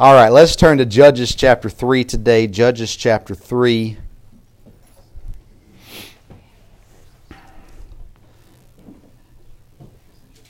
All 0.00 0.14
right, 0.14 0.30
let's 0.30 0.56
turn 0.56 0.78
to 0.78 0.86
Judges 0.86 1.34
chapter 1.34 1.68
3 1.68 2.04
today. 2.04 2.46
Judges 2.46 2.96
chapter 2.96 3.34
3. 3.34 3.98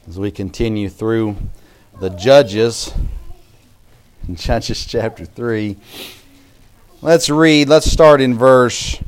As 0.06 0.16
we 0.20 0.30
continue 0.30 0.88
through 0.88 1.34
the 1.98 2.10
Judges, 2.10 2.94
in 4.28 4.36
Judges 4.36 4.86
chapter 4.86 5.24
3, 5.24 5.76
let's 7.02 7.28
read, 7.28 7.68
let's 7.68 7.90
start 7.90 8.20
in 8.20 8.38
verse 8.38 9.02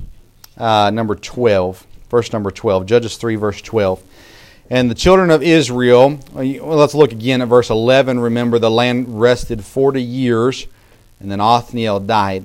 uh, 0.56 0.90
number 0.93 1.14
12. 1.14 1.86
Verse 2.11 2.32
number 2.32 2.50
12. 2.50 2.86
Judges 2.86 3.16
3, 3.16 3.36
verse 3.36 3.62
12. 3.62 4.02
And 4.70 4.90
the 4.90 4.94
children 4.94 5.30
of 5.30 5.42
Israel, 5.42 6.18
let's 6.32 6.94
look 6.94 7.12
again 7.12 7.42
at 7.42 7.48
verse 7.48 7.68
11. 7.68 8.20
Remember, 8.20 8.58
the 8.58 8.70
land 8.70 9.20
rested 9.20 9.64
40 9.64 10.02
years, 10.02 10.66
and 11.20 11.30
then 11.30 11.40
Othniel 11.40 12.00
died. 12.00 12.44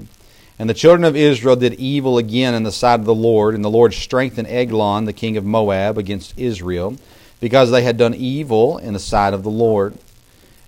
And 0.59 0.69
the 0.69 0.73
children 0.73 1.03
of 1.03 1.15
Israel 1.15 1.55
did 1.55 1.75
evil 1.75 2.17
again 2.17 2.53
in 2.55 2.63
the 2.63 2.71
sight 2.71 2.99
of 2.99 3.05
the 3.05 3.13
Lord, 3.13 3.53
and 3.53 3.63
the 3.63 3.69
Lord 3.69 3.93
strengthened 3.93 4.47
Eglon, 4.47 5.05
the 5.05 5.13
king 5.13 5.37
of 5.37 5.45
Moab, 5.45 5.97
against 5.97 6.37
Israel, 6.37 6.97
because 7.39 7.69
they 7.69 7.83
had 7.83 7.97
done 7.97 8.15
evil 8.15 8.77
in 8.79 8.93
the 8.93 8.99
sight 8.99 9.33
of 9.33 9.43
the 9.43 9.51
Lord. 9.51 9.95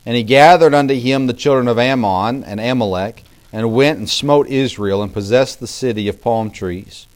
And 0.05 0.15
he 0.15 0.23
gathered 0.23 0.75
unto 0.75 0.93
him 0.93 1.27
the 1.27 1.33
children 1.33 1.67
of 1.67 1.79
Ammon 1.79 2.43
and 2.43 2.59
Amalek, 2.59 3.23
and 3.51 3.73
went 3.73 3.97
and 3.97 4.07
smote 4.07 4.47
Israel, 4.47 5.01
and 5.01 5.11
possessed 5.11 5.59
the 5.59 5.67
city 5.67 6.07
of 6.07 6.21
palm 6.21 6.51
trees. 6.51 7.07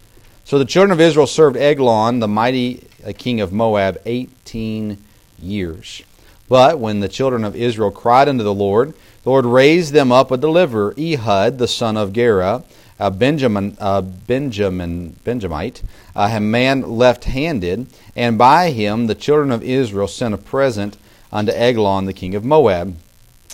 So 0.44 0.58
the 0.58 0.66
children 0.66 0.92
of 0.92 1.00
Israel 1.00 1.28
served 1.28 1.56
Eglon, 1.56 2.20
the 2.20 2.28
mighty 2.28 2.88
king 3.12 3.42
of 3.42 3.52
Moab, 3.52 4.00
18 4.06 5.04
years. 5.42 6.04
But 6.48 6.80
when 6.80 7.00
the 7.00 7.10
children 7.10 7.44
of 7.44 7.56
Israel 7.56 7.92
cried 7.92 8.30
unto 8.30 8.44
the 8.44 8.54
Lord, 8.54 8.94
the 9.24 9.30
Lord 9.30 9.46
raised 9.46 9.94
them 9.94 10.12
up 10.12 10.32
a 10.32 10.38
deliverer, 10.38 10.94
Ehud, 10.98 11.58
the 11.58 11.68
son 11.68 11.98
of 11.98 12.14
Gera, 12.14 12.64
a 13.00 13.12
Benjamin, 13.12 13.76
a 13.80 14.02
Benjamin, 14.02 15.18
Benjamite, 15.24 15.82
a 16.16 16.40
man 16.40 16.82
left-handed, 16.82 17.88
and 18.16 18.38
by 18.38 18.72
him 18.72 19.08
the 19.08 19.16
children 19.16 19.52
of 19.52 19.64
Israel 19.64 20.08
sent 20.08 20.34
a 20.34 20.38
present 20.38 20.98
unto 21.32 21.52
Eglon, 21.52 22.06
the 22.06 22.14
king 22.14 22.36
of 22.36 22.46
Moab. 22.46 22.96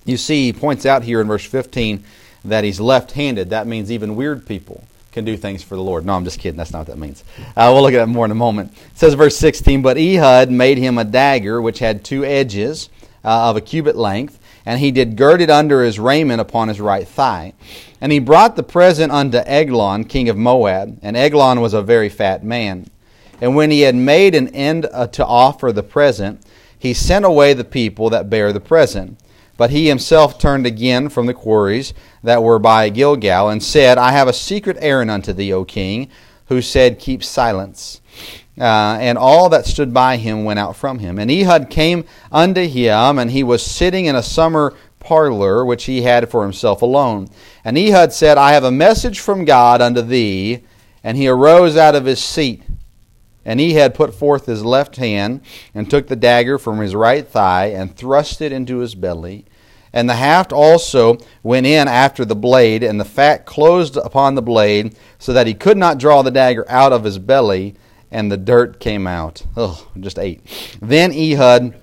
You 0.06 0.18
see, 0.18 0.46
he 0.46 0.54
points 0.54 0.86
out 0.86 1.04
here 1.04 1.22
in 1.22 1.28
verse 1.28 1.46
15 1.46 2.04
that 2.44 2.64
he's 2.64 2.80
left-handed. 2.80 3.50
That 3.50 3.68
means 3.68 3.92
even 3.92 4.16
weird 4.16 4.46
people 4.46 4.84
can 5.12 5.26
do 5.26 5.36
things 5.36 5.64
for 5.64 5.76
the 5.76 5.82
Lord. 5.82 6.06
No, 6.06 6.14
I'm 6.14 6.24
just 6.24 6.40
kidding. 6.40 6.58
That's 6.58 6.72
not 6.72 6.80
what 6.80 6.88
that 6.88 6.98
means. 6.98 7.24
Uh, 7.56 7.72
we'll 7.74 7.82
look 7.82 7.94
at 7.94 7.98
that 7.98 8.08
more 8.08 8.26
in 8.26 8.32
a 8.32 8.36
moment. 8.36 8.72
It 8.92 8.98
says, 8.98 9.14
verse 9.14 9.38
16, 9.38 9.82
But 9.82 9.98
Ehud 9.98 10.52
made 10.52 10.78
him 10.78 10.98
a 10.98 11.04
dagger 11.04 11.62
which 11.62 11.80
had 11.80 12.04
two 12.04 12.24
edges 12.24 12.90
uh, 13.24 13.50
of 13.50 13.58
a 13.58 13.62
cubit 13.62 13.96
length, 13.96 14.40
and 14.66 14.80
he 14.80 14.92
did 14.92 15.16
gird 15.16 15.42
it 15.42 15.50
under 15.50 15.84
his 15.84 16.00
raiment 16.00 16.42
upon 16.42 16.68
his 16.68 16.80
right 16.80 17.08
thigh. 17.08 17.54
And 18.02 18.12
he 18.12 18.20
brought 18.20 18.56
the 18.56 18.64
present 18.64 19.12
unto 19.12 19.40
Eglon, 19.40 20.06
king 20.06 20.30
of 20.30 20.38
Moab, 20.38 21.00
and 21.02 21.18
Eglon 21.18 21.62
was 21.62 21.74
a 21.74 21.82
very 21.82 22.10
fat 22.10 22.44
man. 22.44 22.88
And 23.42 23.56
when 23.56 23.72
he 23.72 23.82
had 23.82 23.96
made 23.96 24.36
an 24.36 24.50
end 24.50 24.86
uh, 24.92 25.08
to 25.08 25.26
offer 25.26 25.72
the 25.72 25.84
present, 25.84 26.42
he 26.78 26.94
sent 26.94 27.26
away 27.26 27.54
the 27.54 27.64
people 27.64 28.10
that 28.12 28.30
bare 28.30 28.54
the 28.54 28.60
present. 28.60 29.20
But 29.60 29.72
he 29.72 29.90
himself 29.90 30.40
turned 30.40 30.66
again 30.66 31.10
from 31.10 31.26
the 31.26 31.34
quarries 31.34 31.94
that 32.24 32.42
were 32.42 32.60
by 32.60 32.88
Gilgal, 32.88 33.50
and 33.50 33.62
said, 33.62 33.98
I 33.98 34.12
have 34.12 34.30
a 34.30 34.34
secret 34.34 34.78
errand 34.80 35.12
unto 35.12 35.34
thee, 35.34 35.52
O 35.52 35.66
king, 35.66 36.08
who 36.46 36.62
said, 36.62 36.98
Keep 36.98 37.26
silence. 37.26 38.00
Uh, 38.58 38.98
and 39.02 39.18
all 39.18 39.50
that 39.50 39.66
stood 39.66 39.94
by 39.94 40.16
him 40.16 40.46
went 40.46 40.60
out 40.60 40.78
from 40.78 41.00
him. 41.00 41.20
And 41.20 41.30
Ehud 41.30 41.70
came 41.70 42.06
unto 42.32 42.66
him, 42.66 43.20
and 43.20 43.32
he 43.32 43.44
was 43.44 43.62
sitting 43.62 44.06
in 44.06 44.16
a 44.16 44.24
summer 44.24 44.78
parlor 45.02 45.66
which 45.66 45.84
he 45.84 46.04
had 46.04 46.32
for 46.32 46.44
himself 46.44 46.82
alone. 46.82 47.28
And 47.66 47.78
Ehud 47.78 48.14
said, 48.14 48.38
I 48.38 48.54
have 48.54 48.64
a 48.64 48.72
message 48.72 49.20
from 49.20 49.44
God 49.44 49.82
unto 49.82 50.02
thee. 50.02 50.64
And 51.04 51.18
he 51.18 51.28
arose 51.28 51.76
out 51.76 51.96
of 51.96 52.06
his 52.06 52.24
seat. 52.24 52.64
And 53.44 53.60
Ehud 53.60 53.94
put 53.94 54.14
forth 54.14 54.46
his 54.46 54.64
left 54.64 54.96
hand, 54.96 55.42
and 55.74 55.90
took 55.90 56.08
the 56.08 56.16
dagger 56.16 56.58
from 56.58 56.80
his 56.80 56.96
right 56.96 57.28
thigh, 57.28 57.68
and 57.68 57.94
thrust 57.94 58.42
it 58.42 58.54
into 58.54 58.78
his 58.78 58.96
belly. 58.96 59.46
And 59.92 60.10
the 60.10 60.16
haft 60.16 60.54
also 60.54 61.18
went 61.42 61.66
in 61.66 61.88
after 61.88 62.26
the 62.26 62.36
blade, 62.36 62.84
and 62.84 63.00
the 63.00 63.06
fat 63.06 63.46
closed 63.46 63.98
upon 63.98 64.36
the 64.36 64.42
blade, 64.42 64.96
so 65.18 65.34
that 65.34 65.48
he 65.48 65.54
could 65.54 65.78
not 65.78 65.98
draw 65.98 66.22
the 66.22 66.32
dagger 66.32 66.66
out 66.70 66.94
of 66.94 67.04
his 67.04 67.18
belly, 67.18 67.76
and 68.12 68.32
the 68.32 68.38
dirt 68.38 68.80
came 68.80 69.08
out. 69.08 69.44
Oh, 69.58 69.88
just 70.00 70.20
ate. 70.20 70.42
Then 70.82 71.12
Ehud 71.12 71.74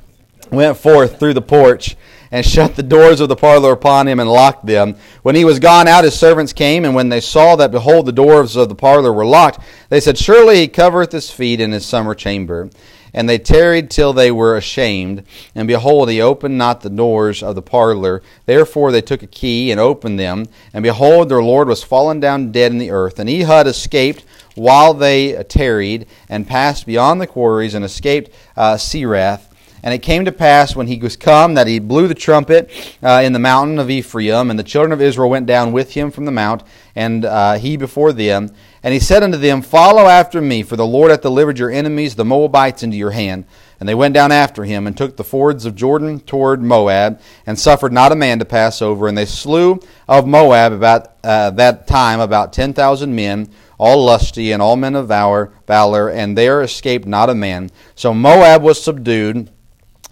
went 0.50 0.77
forth 0.77 1.19
through 1.19 1.34
the 1.34 1.43
porch, 1.43 1.97
and 2.31 2.45
shut 2.45 2.77
the 2.77 2.83
doors 2.83 3.21
of 3.21 3.28
the 3.28 3.37
parlor 3.37 3.72
upon 3.72 4.09
him, 4.09 4.21
and 4.21 4.31
locked 4.31 4.66
them. 4.66 4.97
When 5.22 5.34
he 5.34 5.45
was 5.45 5.59
gone 5.59 5.89
out, 5.89 6.05
his 6.05 6.19
servants 6.19 6.53
came, 6.53 6.84
and 6.84 6.95
when 6.95 7.09
they 7.09 7.21
saw 7.21 7.56
that, 7.56 7.71
behold, 7.71 8.06
the 8.06 8.12
doors 8.12 8.56
of 8.56 8.69
the 8.69 8.75
parlor 8.75 9.12
were 9.12 9.27
locked, 9.27 9.61
they 9.89 10.00
said, 10.00 10.19
Surely 10.19 10.56
he 10.56 10.69
covereth 10.69 11.12
his 11.12 11.31
feet 11.31 11.61
in 11.61 11.72
his 11.72 11.87
summer 11.87 12.15
chamber. 12.15 12.71
And 13.16 13.28
they 13.28 13.38
tarried 13.38 13.91
till 13.91 14.12
they 14.12 14.31
were 14.31 14.56
ashamed. 14.56 15.25
And 15.54 15.66
behold, 15.66 16.10
he 16.10 16.21
opened 16.21 16.59
not 16.59 16.82
the 16.82 16.91
doors 16.91 17.43
of 17.43 17.54
the 17.56 17.62
parlor. 17.62 18.22
Therefore 18.44 18.93
they 18.93 19.00
took 19.00 19.22
a 19.22 19.27
key 19.27 19.72
and 19.72 19.81
opened 19.81 20.21
them. 20.21 20.47
And 20.72 20.82
behold, 20.82 21.31
their 21.31 21.43
Lord 21.43 21.66
was 21.66 21.82
fallen 21.82 22.21
down 22.21 22.53
dead 22.53 22.71
in 22.71 22.78
the 22.78 22.91
earth. 22.91 23.19
And 23.19 23.28
Ehud 23.28 23.66
escaped 23.66 24.25
while 24.54 24.94
they 24.94 25.43
tarried, 25.44 26.06
and 26.28 26.47
passed 26.47 26.87
beyond 26.87 27.21
the 27.21 27.27
quarries, 27.27 27.75
and 27.75 27.84
escaped 27.84 28.31
uh, 28.56 28.75
Seirath. 28.75 29.48
And 29.87 29.95
it 29.95 30.03
came 30.03 30.25
to 30.25 30.33
pass 30.33 30.75
when 30.75 30.89
he 30.89 30.99
was 30.99 31.17
come 31.17 31.55
that 31.55 31.69
he 31.69 31.79
blew 31.79 32.09
the 32.09 32.15
trumpet 32.17 32.73
uh, 33.05 33.23
in 33.25 33.33
the 33.33 33.39
mountain 33.39 33.79
of 33.79 33.89
Ephraim, 33.89 34.51
and 34.51 34.59
the 34.59 34.65
children 34.65 34.91
of 34.91 35.01
Israel 35.01 35.31
went 35.31 35.47
down 35.47 35.71
with 35.71 35.93
him 35.93 36.11
from 36.11 36.25
the 36.25 36.33
mount, 36.33 36.65
and 36.97 37.25
uh, 37.25 37.53
he 37.53 37.77
before 37.77 38.13
them. 38.13 38.51
And 38.83 38.93
he 38.93 38.99
said 38.99 39.23
unto 39.23 39.39
them, 39.39 39.63
Follow 39.63 40.07
after 40.07 40.41
me, 40.41 40.65
for 40.65 40.75
the 40.75 40.85
Lord 40.85 41.13
hath 41.13 41.23
delivered 41.23 41.61
your 41.61 41.71
enemies, 41.71 42.17
the 42.17 42.25
Moabites, 42.25 42.83
into 42.83 42.97
your 42.97 43.13
hand. 43.13 43.45
And 43.79 43.89
they 43.89 43.95
went 43.95 44.13
down 44.13 44.33
after 44.33 44.65
him, 44.65 44.89
and 44.89 44.97
took 44.97 45.17
the 45.17 45.23
fords 45.23 45.65
of 45.65 45.77
Jordan 45.77 46.19
toward 46.19 46.61
Moab, 46.61 47.21
and 47.47 47.57
suffered 47.57 47.93
not 47.93 48.11
a 48.11 48.17
man 48.17 48.41
to 48.41 48.45
pass 48.45 48.83
over. 48.83 49.07
And 49.07 49.17
they 49.17 49.25
slew 49.25 49.79
of 50.09 50.27
Moab 50.27 50.73
about 50.73 51.13
uh, 51.23 51.51
that 51.51 51.87
time 51.87 52.19
about 52.19 52.53
ten 52.53 52.73
thousand 52.73 53.15
men, 53.15 53.49
all 53.79 54.05
lusty, 54.05 54.51
and 54.51 54.61
all 54.61 54.75
men 54.75 54.97
of 54.97 55.07
valor, 55.07 55.53
valor, 55.69 56.09
and 56.09 56.37
there 56.37 56.61
escaped 56.61 57.07
not 57.07 57.31
a 57.31 57.37
man. 57.37 57.71
So 57.95 58.13
Moab 58.13 58.65
was 58.65 58.83
subdued 58.83 59.53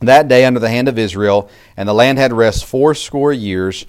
that 0.07 0.29
day 0.29 0.45
under 0.45 0.61
the 0.61 0.69
hand 0.69 0.89
of 0.89 0.99
Israel, 0.99 1.49
and 1.77 1.89
the 1.89 1.95
land 1.95 2.19
had 2.19 2.33
rest 2.33 2.65
fourscore 2.65 3.33
years. 3.33 3.87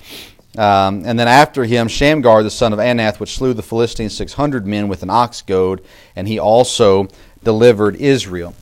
Um, 0.57 1.03
and 1.05 1.19
then 1.19 1.27
after 1.27 1.65
him, 1.65 1.87
Shamgar, 1.87 2.43
the 2.43 2.49
son 2.49 2.71
of 2.71 2.79
Anath, 2.79 3.19
which 3.19 3.35
slew 3.35 3.53
the 3.53 3.63
Philistines 3.63 4.15
600 4.15 4.65
men 4.65 4.87
with 4.87 5.03
an 5.03 5.09
ox 5.09 5.41
goad, 5.41 5.83
and 6.15 6.27
he 6.27 6.39
also 6.39 7.07
delivered 7.43 7.97
Israel. 7.97 8.53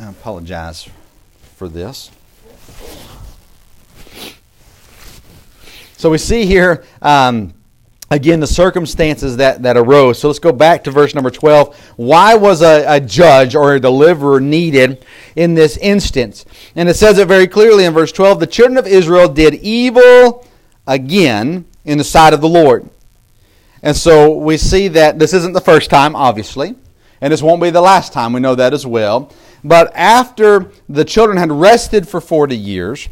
I 0.00 0.08
apologize 0.08 0.88
for 1.56 1.68
this. 1.68 2.10
So 5.98 6.10
we 6.10 6.18
see 6.18 6.46
here, 6.46 6.84
um, 7.02 7.54
again, 8.10 8.40
the 8.40 8.46
circumstances 8.46 9.36
that, 9.36 9.62
that 9.62 9.76
arose. 9.76 10.18
So 10.18 10.28
let's 10.28 10.38
go 10.38 10.52
back 10.52 10.84
to 10.84 10.90
verse 10.90 11.14
number 11.14 11.30
12. 11.30 11.76
Why 11.96 12.34
was 12.34 12.62
a, 12.62 12.84
a 12.86 13.00
judge 13.00 13.54
or 13.54 13.74
a 13.74 13.80
deliverer 13.80 14.40
needed 14.40 15.04
in 15.36 15.54
this 15.54 15.76
instance? 15.78 16.44
And 16.74 16.88
it 16.88 16.94
says 16.94 17.18
it 17.18 17.28
very 17.28 17.46
clearly 17.46 17.84
in 17.84 17.92
verse 17.92 18.12
12 18.12 18.40
the 18.40 18.46
children 18.46 18.78
of 18.78 18.86
Israel 18.86 19.28
did 19.28 19.54
evil 19.54 20.46
again 20.86 21.66
in 21.84 21.98
the 21.98 22.04
sight 22.04 22.32
of 22.32 22.40
the 22.40 22.48
Lord. 22.48 22.88
And 23.82 23.96
so 23.96 24.36
we 24.36 24.56
see 24.56 24.88
that 24.88 25.18
this 25.18 25.32
isn't 25.32 25.52
the 25.52 25.60
first 25.60 25.90
time, 25.90 26.16
obviously, 26.16 26.74
and 27.20 27.32
this 27.32 27.42
won't 27.42 27.62
be 27.62 27.70
the 27.70 27.80
last 27.80 28.12
time. 28.12 28.32
We 28.32 28.40
know 28.40 28.54
that 28.54 28.74
as 28.74 28.86
well. 28.86 29.32
But 29.62 29.94
after 29.94 30.70
the 30.88 31.04
children 31.04 31.38
had 31.38 31.52
rested 31.52 32.08
for 32.08 32.20
40 32.20 32.56
years, 32.56 33.08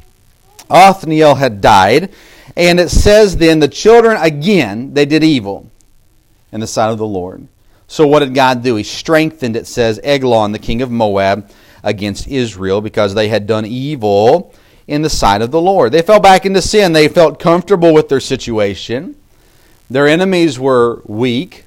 Othniel 0.71 1.37
had 1.37 1.61
died, 1.61 2.13
and 2.57 2.81
it 2.81 2.91
says 2.91 3.37
then 3.37 3.61
the 3.61 3.69
children 3.69 4.17
again, 4.17 4.95
they 4.95 5.05
did 5.05 5.23
evil 5.23 5.71
in 6.53 6.61
the 6.61 6.67
sight 6.67 6.91
of 6.91 6.99
the 6.99 7.07
Lord. 7.07 7.47
So 7.89 8.07
what 8.07 8.21
did 8.21 8.35
God 8.35 8.63
do? 8.63 8.77
He 8.77 8.83
strengthened, 8.83 9.57
it 9.57 9.67
says, 9.67 10.01
Eglon, 10.03 10.53
the 10.53 10.59
king 10.59 10.83
of 10.83 10.91
Moab, 10.91 11.51
against 11.83 12.27
Israel 12.27 12.81
because 12.81 13.15
they 13.15 13.29
had 13.29 13.47
done 13.47 13.65
evil 13.65 14.53
in 14.87 15.03
the 15.03 15.11
sight 15.11 15.43
of 15.43 15.51
the 15.51 15.61
Lord. 15.61 15.93
They 15.93 16.03
fell 16.03 16.21
back 16.21 16.47
into 16.47 16.63
sin. 16.63 16.93
They 16.93 17.09
felt 17.09 17.39
comfortable 17.39 17.95
with 17.95 18.09
their 18.09 18.21
situation. 18.21 19.17
Their 19.89 20.09
enemies 20.09 20.59
were 20.59 21.03
weak. 21.05 21.65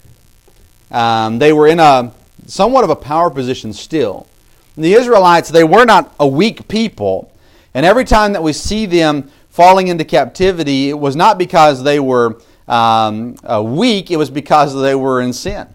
Um, 0.92 1.40
they 1.40 1.54
were 1.54 1.68
in 1.68 1.80
a 1.80 2.14
somewhat 2.48 2.84
of 2.84 2.90
a 2.90 2.96
power 2.96 3.30
position 3.30 3.72
still. 3.74 4.28
The 4.76 4.94
Israelites, 4.94 5.50
they 5.50 5.64
were 5.64 5.86
not 5.86 6.14
a 6.20 6.28
weak 6.28 6.68
people. 6.68 7.32
And 7.74 7.86
every 7.86 8.06
time 8.06 8.34
that 8.34 8.44
we 8.44 8.54
see 8.54 8.86
them 8.86 9.32
falling 9.60 9.90
into 9.90 10.06
captivity, 10.06 10.88
it 10.88 10.98
was 10.98 11.18
not 11.18 11.38
because 11.38 11.84
they 11.84 12.00
were 12.00 12.40
um, 12.70 13.36
uh, 13.44 13.62
weak, 13.62 14.10
it 14.10 14.16
was 14.16 14.30
because 14.30 14.74
they 14.74 14.96
were 14.96 15.20
in 15.20 15.34
sin. 15.34 15.68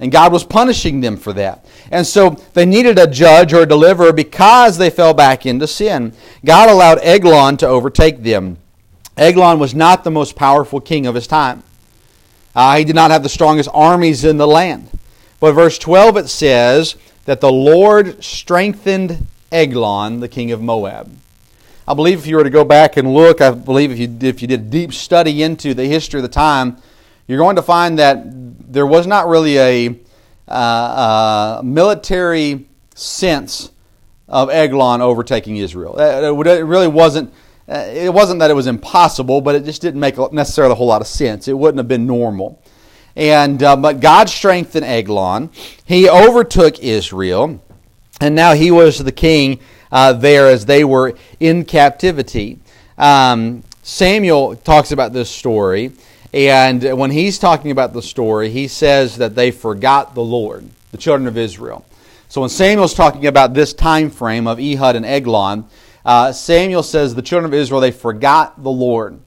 And 0.00 0.10
God 0.10 0.32
was 0.32 0.42
punishing 0.42 1.02
them 1.02 1.18
for 1.18 1.34
that. 1.34 1.66
And 1.90 2.06
so 2.06 2.30
they 2.54 2.64
needed 2.64 2.98
a 2.98 3.06
judge 3.06 3.52
or 3.52 3.60
a 3.60 3.66
deliverer 3.66 4.14
because 4.14 4.78
they 4.78 4.88
fell 4.88 5.12
back 5.12 5.44
into 5.44 5.66
sin. 5.66 6.14
God 6.46 6.70
allowed 6.70 7.00
Eglon 7.02 7.58
to 7.58 7.66
overtake 7.66 8.22
them. 8.22 8.56
Eglon 9.18 9.58
was 9.58 9.74
not 9.74 10.02
the 10.02 10.10
most 10.10 10.34
powerful 10.34 10.80
king 10.80 11.06
of 11.06 11.14
his 11.14 11.26
time. 11.26 11.64
Uh, 12.54 12.78
he 12.78 12.84
did 12.84 12.96
not 12.96 13.10
have 13.10 13.22
the 13.22 13.28
strongest 13.28 13.68
armies 13.74 14.24
in 14.24 14.38
the 14.38 14.46
land. 14.46 14.88
But 15.40 15.52
verse 15.52 15.78
12 15.78 16.16
it 16.16 16.28
says 16.30 16.96
that 17.26 17.42
the 17.42 17.52
Lord 17.52 18.24
strengthened 18.24 19.26
Eglon, 19.52 20.20
the 20.20 20.28
king 20.28 20.52
of 20.52 20.62
Moab. 20.62 21.10
I 21.88 21.94
believe 21.94 22.18
if 22.18 22.26
you 22.26 22.36
were 22.36 22.44
to 22.44 22.50
go 22.50 22.64
back 22.64 22.98
and 22.98 23.14
look, 23.14 23.40
I 23.40 23.50
believe 23.50 23.90
if 23.90 23.98
you, 23.98 24.28
if 24.28 24.42
you 24.42 24.48
did 24.48 24.60
a 24.60 24.64
deep 24.64 24.92
study 24.92 25.42
into 25.42 25.72
the 25.72 25.86
history 25.86 26.18
of 26.18 26.22
the 26.22 26.28
time, 26.28 26.76
you're 27.26 27.38
going 27.38 27.56
to 27.56 27.62
find 27.62 27.98
that 27.98 28.26
there 28.70 28.86
was 28.86 29.06
not 29.06 29.26
really 29.26 29.58
a 29.58 29.98
uh, 30.46 30.50
uh, 30.50 31.62
military 31.64 32.66
sense 32.94 33.70
of 34.28 34.50
Eglon 34.50 35.00
overtaking 35.00 35.56
Israel. 35.56 35.98
It 35.98 36.62
really 36.62 36.88
wasn't. 36.88 37.32
Uh, 37.66 37.86
it 37.90 38.12
wasn't 38.12 38.40
that 38.40 38.50
it 38.50 38.54
was 38.54 38.66
impossible, 38.66 39.40
but 39.40 39.54
it 39.54 39.64
just 39.64 39.80
didn't 39.80 40.00
make 40.00 40.18
necessarily 40.30 40.72
a 40.72 40.74
whole 40.74 40.88
lot 40.88 41.00
of 41.00 41.06
sense. 41.06 41.48
It 41.48 41.56
wouldn't 41.56 41.78
have 41.78 41.88
been 41.88 42.06
normal. 42.06 42.62
And 43.16 43.62
uh, 43.62 43.76
but 43.76 44.00
God 44.00 44.28
strengthened 44.28 44.84
Eglon. 44.84 45.48
He 45.86 46.06
overtook 46.06 46.80
Israel, 46.80 47.62
and 48.20 48.34
now 48.34 48.52
he 48.52 48.70
was 48.70 48.98
the 48.98 49.10
king 49.10 49.60
uh, 49.90 50.12
there 50.12 50.48
as 50.48 50.66
they 50.66 50.84
were 50.84 51.14
in 51.40 51.64
captivity. 51.64 52.58
Um, 52.96 53.62
Samuel 53.82 54.56
talks 54.56 54.92
about 54.92 55.12
this 55.12 55.30
story, 55.30 55.92
and 56.32 56.82
when 56.98 57.10
he's 57.10 57.38
talking 57.38 57.70
about 57.70 57.92
the 57.92 58.02
story, 58.02 58.50
he 58.50 58.68
says 58.68 59.16
that 59.16 59.34
they 59.34 59.50
forgot 59.50 60.14
the 60.14 60.22
Lord, 60.22 60.68
the 60.90 60.98
children 60.98 61.26
of 61.26 61.38
Israel. 61.38 61.84
So 62.28 62.42
when 62.42 62.50
Samuel's 62.50 62.92
talking 62.92 63.26
about 63.26 63.54
this 63.54 63.72
time 63.72 64.10
frame 64.10 64.46
of 64.46 64.60
Ehud 64.60 64.96
and 64.96 65.06
Eglon, 65.06 65.64
uh, 66.04 66.32
Samuel 66.32 66.82
says 66.82 67.14
the 67.14 67.22
children 67.22 67.52
of 67.52 67.58
Israel 67.58 67.80
they 67.80 67.90
forgot 67.90 68.62
the 68.62 68.70
Lord. 68.70 69.18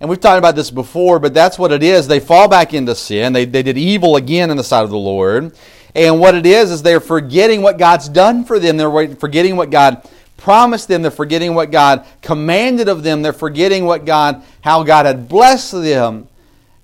And 0.00 0.10
we've 0.10 0.20
talked 0.20 0.38
about 0.38 0.56
this 0.56 0.70
before, 0.70 1.18
but 1.18 1.32
that's 1.32 1.58
what 1.58 1.72
it 1.72 1.82
is. 1.82 2.06
They 2.06 2.20
fall 2.20 2.48
back 2.48 2.74
into 2.74 2.94
sin. 2.94 3.32
They, 3.32 3.46
they 3.46 3.62
did 3.62 3.78
evil 3.78 4.16
again 4.16 4.50
in 4.50 4.56
the 4.56 4.64
sight 4.64 4.84
of 4.84 4.90
the 4.90 4.98
Lord. 4.98 5.56
And 5.96 6.20
what 6.20 6.34
it 6.34 6.44
is, 6.44 6.70
is 6.70 6.82
they're 6.82 7.00
forgetting 7.00 7.62
what 7.62 7.78
God's 7.78 8.10
done 8.10 8.44
for 8.44 8.58
them. 8.58 8.76
They're 8.76 9.16
forgetting 9.16 9.56
what 9.56 9.70
God 9.70 10.06
promised 10.36 10.88
them. 10.88 11.00
They're 11.00 11.10
forgetting 11.10 11.54
what 11.54 11.70
God 11.70 12.06
commanded 12.20 12.86
of 12.86 13.02
them. 13.02 13.22
They're 13.22 13.32
forgetting 13.32 13.86
what 13.86 14.04
God, 14.04 14.42
how 14.60 14.82
God 14.82 15.06
had 15.06 15.26
blessed 15.26 15.72
them. 15.72 16.28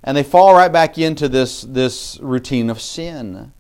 And 0.03 0.17
they 0.17 0.23
fall 0.23 0.55
right 0.55 0.73
back 0.73 0.97
into 0.97 1.29
this, 1.29 1.61
this 1.61 2.19
routine 2.23 2.71
of 2.71 2.81
sin. 2.81 3.53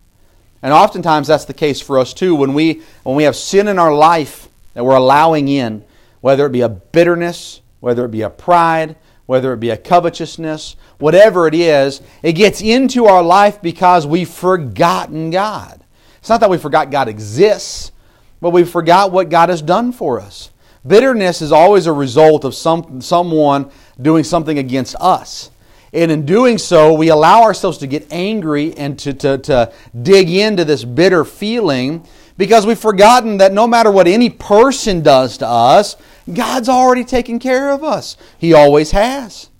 And 0.63 0.73
oftentimes 0.73 1.29
that's 1.29 1.45
the 1.45 1.53
case 1.53 1.83
for 1.83 1.99
us 1.99 2.15
too. 2.15 2.35
When 2.35 2.55
we, 2.55 2.81
when 3.03 3.15
we 3.15 3.25
have 3.25 3.37
sin 3.37 3.69
in 3.69 3.79
our 3.79 3.95
life 3.95 4.49
that 4.73 4.85
we're 4.85 4.97
allowing 4.97 5.49
in, 5.49 5.85
whether 6.23 6.47
it 6.47 6.53
be 6.53 6.63
a 6.63 6.71
bitterness, 6.71 7.61
whether 7.81 8.07
it 8.07 8.11
be 8.11 8.23
a 8.23 8.31
pride, 8.31 8.97
whether 9.27 9.53
it 9.53 9.61
be 9.61 9.71
a 9.71 9.77
covetousness, 9.77 10.77
whatever 10.99 11.47
it 11.47 11.55
is, 11.55 12.03
it 12.23 12.33
gets 12.33 12.61
into 12.61 13.07
our 13.07 13.23
life 13.23 13.63
because 13.63 14.07
we've 14.07 14.29
forgotten 14.29 15.31
God. 15.31 15.83
It's 16.19 16.29
not 16.29 16.41
that 16.41 16.51
we 16.51 16.59
forgot 16.59 16.91
God 16.91 17.09
exists, 17.09 17.93
but 18.41 18.51
we 18.51 18.65
forgot 18.65 19.13
what 19.13 19.31
God 19.31 19.49
has 19.49 19.63
done 19.63 19.93
for 19.93 20.21
us. 20.21 20.51
Bitterness 20.87 21.43
is 21.43 21.53
always 21.53 21.87
a 21.87 21.93
result 21.93 22.45
of 22.45 22.55
some, 22.55 23.01
someone 23.01 23.71
doing 24.01 24.25
something 24.25 24.59
against 24.59 24.97
us. 24.99 25.51
And 25.93 26.11
in 26.11 26.25
doing 26.25 26.59
so, 26.59 26.95
we 26.95 27.11
allow 27.11 27.43
ourselves 27.43 27.79
to 27.79 27.87
get 27.87 28.11
angry 28.11 28.75
and 28.77 28.99
to, 29.01 29.13
to, 29.13 29.39
to 29.39 29.73
dig 30.01 30.31
into 30.31 30.65
this 30.65 30.85
bitter 30.85 31.25
feeling 31.25 32.07
because 32.37 32.67
we've 32.67 32.79
forgotten 32.79 33.37
that 33.39 33.53
no 33.53 33.67
matter 33.67 33.91
what 33.91 34.09
any 34.09 34.31
person 34.31 35.03
does 35.03 35.39
to 35.39 35.47
us, 35.47 35.97
God's 36.33 36.69
already 36.69 37.05
taken 37.05 37.39
care 37.39 37.71
of 37.71 37.83
us. 37.83 38.17
He 38.39 38.53
always 38.53 38.91
has. 38.93 39.51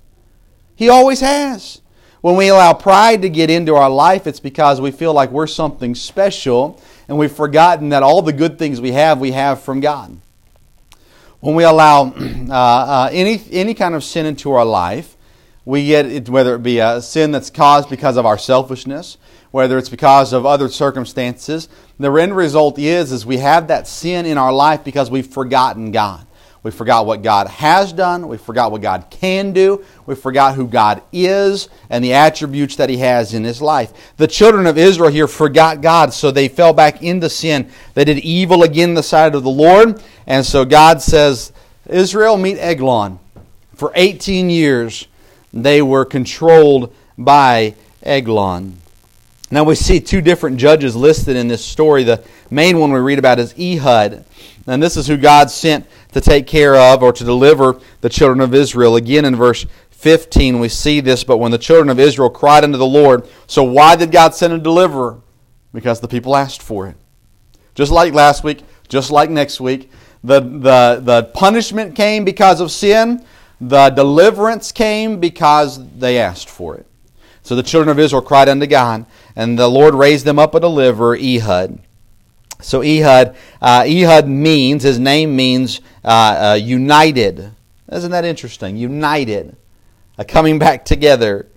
He 0.77 0.89
always 0.89 1.21
has. 1.21 1.81
When 2.21 2.37
we 2.37 2.49
allow 2.49 2.73
pride 2.73 3.23
to 3.23 3.29
get 3.29 3.51
into 3.51 3.75
our 3.75 3.91
life, 3.91 4.27
it's 4.27 4.41
because 4.41 4.81
we 4.81 4.93
feel 4.93 5.13
like 5.13 5.31
we're 5.31 5.49
something 5.49 5.95
special 5.95 6.81
and 7.09 7.19
we've 7.19 7.33
forgotten 7.33 7.89
that 7.89 8.05
all 8.05 8.23
the 8.23 8.33
good 8.33 8.59
things 8.59 8.81
we 8.81 8.93
have, 8.93 9.19
we 9.19 9.33
have 9.33 9.61
from 9.61 9.81
God. 9.81 10.17
When 11.41 11.57
we 11.57 11.65
allow 11.65 12.05
uh, 12.17 12.53
uh, 12.53 13.09
any, 13.13 13.43
any 13.51 13.75
kind 13.75 13.97
of 13.97 14.05
sin 14.05 14.25
into 14.25 14.53
our 14.53 14.65
life, 14.65 15.17
we 15.65 15.87
get 15.87 16.07
it, 16.07 16.29
whether 16.29 16.55
it 16.55 16.63
be 16.63 16.79
a 16.79 17.03
sin 17.03 17.33
that's 17.33 17.51
caused 17.51 17.91
because 17.91 18.17
of 18.17 18.25
our 18.25 18.39
selfishness, 18.39 19.19
whether 19.51 19.77
it's 19.77 19.89
because 19.89 20.33
of 20.33 20.47
other 20.47 20.69
circumstances, 20.69 21.69
the 21.99 22.13
end 22.13 22.37
result 22.37 22.79
is, 22.79 23.13
is 23.13 23.27
we 23.27 23.39
have 23.39 23.69
that 23.69 23.87
sin 23.87 24.27
in 24.27 24.39
our 24.39 24.53
life 24.53 24.85
because 24.85 25.11
we've 25.11 25.27
forgotten 25.27 25.91
God. 25.93 26.27
We 26.63 26.71
forgot 26.71 27.07
what 27.07 27.23
God 27.23 27.49
has 27.49 27.93
done. 27.93 28.29
We 28.29 28.37
forgot 28.37 28.71
what 28.71 28.83
God 28.83 29.07
can 29.11 29.53
do. 29.53 29.85
We 30.07 30.15
forgot 30.15 30.55
who 30.55 30.69
God 30.69 31.03
is 31.13 31.69
and 31.91 32.05
the 32.05 32.13
attributes 32.13 32.77
that 32.77 32.89
He 32.89 32.99
has 32.99 33.35
in 33.35 33.43
His 33.43 33.61
life. 33.61 34.15
The 34.17 34.29
children 34.29 34.67
of 34.67 34.79
Israel 34.79 35.11
here 35.11 35.27
forgot 35.27 35.81
God, 35.81 36.15
so 36.15 36.31
they 36.31 36.47
fell 36.47 36.73
back 36.73 37.03
into 37.03 37.29
sin. 37.29 37.69
They 37.95 38.05
did 38.05 38.19
evil 38.21 38.63
again 38.63 38.91
in 38.91 38.95
the 38.95 39.03
sight 39.03 39.35
of 39.35 39.43
the 39.43 39.51
Lord. 39.51 40.01
And 40.27 40.47
so 40.47 40.65
God 40.65 41.03
says, 41.03 41.53
Israel, 41.89 42.37
meet 42.37 42.59
Eglon. 42.59 43.19
For 43.75 43.91
18 43.97 44.49
years, 44.49 45.09
they 45.53 45.83
were 45.83 46.05
controlled 46.05 46.95
by 47.19 47.75
Eglon. 48.05 48.82
Now 49.53 49.65
we 49.65 49.75
see 49.75 50.01
two 50.01 50.23
different 50.23 50.57
judges 50.57 50.97
listed 50.97 51.37
in 51.37 51.47
this 51.47 51.63
story. 51.63 52.05
The 52.05 52.25
main 52.51 52.79
one 52.79 52.91
we 52.91 53.01
read 53.01 53.19
about 53.19 53.39
is 53.39 53.55
Ehud. 53.59 54.25
And 54.67 54.83
this 54.83 54.97
is 54.97 55.07
who 55.07 55.19
God 55.19 55.51
sent 55.51 55.85
to 56.13 56.23
take 56.23 56.47
care 56.47 56.75
of 56.75 57.03
or 57.03 57.13
to 57.13 57.23
deliver 57.23 57.79
the 58.01 58.09
children 58.09 58.41
of 58.41 58.55
Israel. 58.55 58.97
Again, 58.97 59.27
in 59.27 59.37
verse 59.37 59.67
15, 59.91 60.59
we 60.59 60.71
see 60.71 61.01
this. 61.01 61.23
But 61.23 61.37
when 61.37 61.51
the 61.51 61.59
children 61.59 61.91
of 61.91 62.01
Israel 62.01 62.31
cried 62.31 62.65
unto 62.65 62.79
the 62.79 62.87
Lord, 62.87 63.29
so 63.47 63.63
why 63.63 63.95
did 63.95 64.11
God 64.11 64.35
send 64.35 64.55
a 64.55 64.59
deliverer? 64.59 65.21
Because 65.75 66.01
the 66.01 66.09
people 66.09 66.35
asked 66.35 66.63
for 66.63 66.87
it. 66.87 66.97
Just 67.75 67.93
like 67.93 68.15
last 68.15 68.45
week, 68.45 68.63
just 68.89 69.11
like 69.11 69.29
next 69.29 69.61
week, 69.61 69.91
the, 70.25 70.41
the, 70.41 71.03
the 71.03 71.31
punishment 71.35 71.95
came 71.95 72.25
because 72.25 72.63
of 72.63 72.71
sin, 72.71 73.23
the 73.61 73.91
deliverance 73.91 74.73
came 74.73 75.21
because 75.21 75.79
they 75.99 76.19
asked 76.19 76.49
for 76.49 76.75
it. 76.75 76.87
So 77.43 77.57
the 77.57 77.63
children 77.63 77.91
of 77.91 77.99
Israel 77.99 78.23
cried 78.23 78.49
unto 78.49 78.67
God, 78.67 79.05
and 79.35 79.59
the 79.59 79.69
Lord 79.69 79.95
raised 79.95 80.25
them 80.25 80.39
up 80.39 80.55
a 80.55 80.61
deliverer, 80.61 81.17
Ehud. 81.17 81.79
So 82.61 82.83
Ehud, 82.83 83.35
uh, 83.61 83.85
Ehud 83.87 84.29
means 84.29 84.83
his 84.83 84.99
name 84.99 85.35
means 85.35 85.81
uh, 86.05 86.53
uh, 86.53 86.55
united. 86.55 87.53
Isn't 87.91 88.11
that 88.13 88.25
interesting? 88.25 88.77
United, 88.77 89.57
coming 90.29 90.59
back 90.59 90.85
together. 90.85 91.49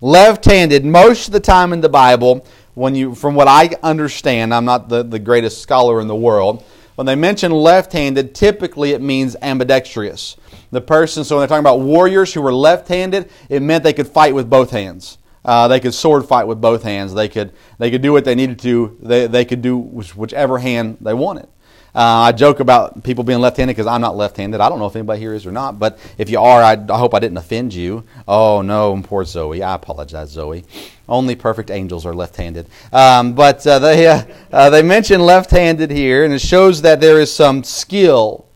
Left-handed. 0.00 0.84
Most 0.84 1.28
of 1.28 1.32
the 1.32 1.40
time 1.40 1.72
in 1.72 1.80
the 1.80 1.88
Bible, 1.88 2.46
when 2.74 2.94
you, 2.94 3.14
from 3.14 3.34
what 3.34 3.48
I 3.48 3.70
understand, 3.82 4.52
I'm 4.52 4.64
not 4.64 4.88
the, 4.88 5.02
the 5.02 5.18
greatest 5.18 5.62
scholar 5.62 6.00
in 6.00 6.08
the 6.08 6.14
world. 6.14 6.64
When 6.94 7.06
they 7.06 7.14
mention 7.16 7.50
left-handed, 7.50 8.34
typically 8.34 8.92
it 8.92 9.00
means 9.00 9.34
ambidextrous. 9.42 10.36
The 10.70 10.80
person, 10.80 11.24
so 11.24 11.36
when 11.36 11.40
they're 11.40 11.48
talking 11.48 11.60
about 11.60 11.80
warriors 11.80 12.34
who 12.34 12.42
were 12.42 12.52
left-handed, 12.52 13.30
it 13.48 13.62
meant 13.62 13.82
they 13.82 13.92
could 13.92 14.08
fight 14.08 14.34
with 14.34 14.48
both 14.48 14.70
hands. 14.70 15.18
Uh, 15.44 15.68
they 15.68 15.80
could 15.80 15.94
sword 15.94 16.26
fight 16.26 16.44
with 16.44 16.60
both 16.60 16.82
hands. 16.82 17.12
They 17.12 17.28
could 17.28 17.52
they 17.78 17.90
could 17.90 18.02
do 18.02 18.12
what 18.12 18.24
they 18.24 18.34
needed 18.34 18.58
to. 18.60 18.96
They 19.02 19.26
they 19.26 19.44
could 19.44 19.62
do 19.62 19.76
whichever 19.76 20.58
hand 20.58 20.98
they 21.00 21.14
wanted. 21.14 21.48
Uh, 21.94 22.26
I 22.26 22.32
joke 22.32 22.58
about 22.58 23.04
people 23.04 23.22
being 23.22 23.38
left-handed 23.38 23.72
because 23.72 23.86
I'm 23.86 24.00
not 24.00 24.16
left-handed. 24.16 24.60
I 24.60 24.68
don't 24.68 24.80
know 24.80 24.86
if 24.86 24.96
anybody 24.96 25.20
here 25.20 25.32
is 25.32 25.46
or 25.46 25.52
not, 25.52 25.78
but 25.78 25.96
if 26.18 26.28
you 26.28 26.40
are, 26.40 26.60
I, 26.60 26.72
I 26.72 26.98
hope 26.98 27.14
I 27.14 27.20
didn't 27.20 27.36
offend 27.36 27.72
you. 27.72 28.02
Oh 28.26 28.62
no, 28.62 29.00
poor 29.04 29.24
Zoe. 29.24 29.62
I 29.62 29.76
apologize, 29.76 30.30
Zoe. 30.30 30.64
Only 31.08 31.36
perfect 31.36 31.70
angels 31.70 32.04
are 32.04 32.14
left-handed. 32.14 32.66
Um, 32.92 33.34
but 33.34 33.64
uh, 33.64 33.78
they 33.78 34.08
uh, 34.08 34.24
uh, 34.50 34.70
they 34.70 34.82
mention 34.82 35.20
left-handed 35.20 35.92
here, 35.92 36.24
and 36.24 36.34
it 36.34 36.40
shows 36.40 36.82
that 36.82 37.00
there 37.00 37.20
is 37.20 37.32
some 37.32 37.62
skill 37.62 38.48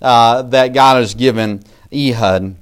uh, 0.00 0.40
that 0.42 0.72
God 0.72 0.96
has 0.96 1.14
given 1.14 1.64
Ehud 1.92 2.56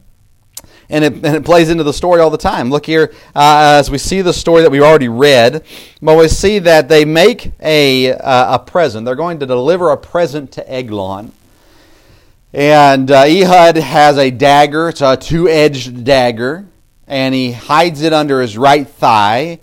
and 0.88 1.04
it, 1.04 1.12
and 1.14 1.36
it 1.36 1.44
plays 1.44 1.70
into 1.70 1.84
the 1.84 1.92
story 1.92 2.20
all 2.20 2.30
the 2.30 2.38
time. 2.38 2.70
Look 2.70 2.86
here, 2.86 3.12
uh, 3.34 3.78
as 3.78 3.90
we 3.90 3.98
see 3.98 4.22
the 4.22 4.32
story 4.32 4.62
that 4.62 4.70
we've 4.70 4.82
already 4.82 5.08
read, 5.08 5.64
but 6.02 6.18
we 6.18 6.28
see 6.28 6.58
that 6.60 6.88
they 6.88 7.04
make 7.04 7.52
a, 7.60 8.12
uh, 8.12 8.56
a 8.56 8.58
present. 8.58 9.04
They're 9.04 9.14
going 9.14 9.38
to 9.40 9.46
deliver 9.46 9.90
a 9.90 9.96
present 9.96 10.52
to 10.52 10.72
Eglon. 10.72 11.32
And 12.52 13.10
uh, 13.10 13.24
Ehud 13.26 13.76
has 13.76 14.16
a 14.16 14.30
dagger, 14.30 14.90
it's 14.90 15.00
a 15.00 15.16
two 15.16 15.48
edged 15.48 16.04
dagger, 16.04 16.66
and 17.08 17.34
he 17.34 17.52
hides 17.52 18.02
it 18.02 18.12
under 18.12 18.40
his 18.40 18.56
right 18.56 18.86
thigh. 18.86 19.58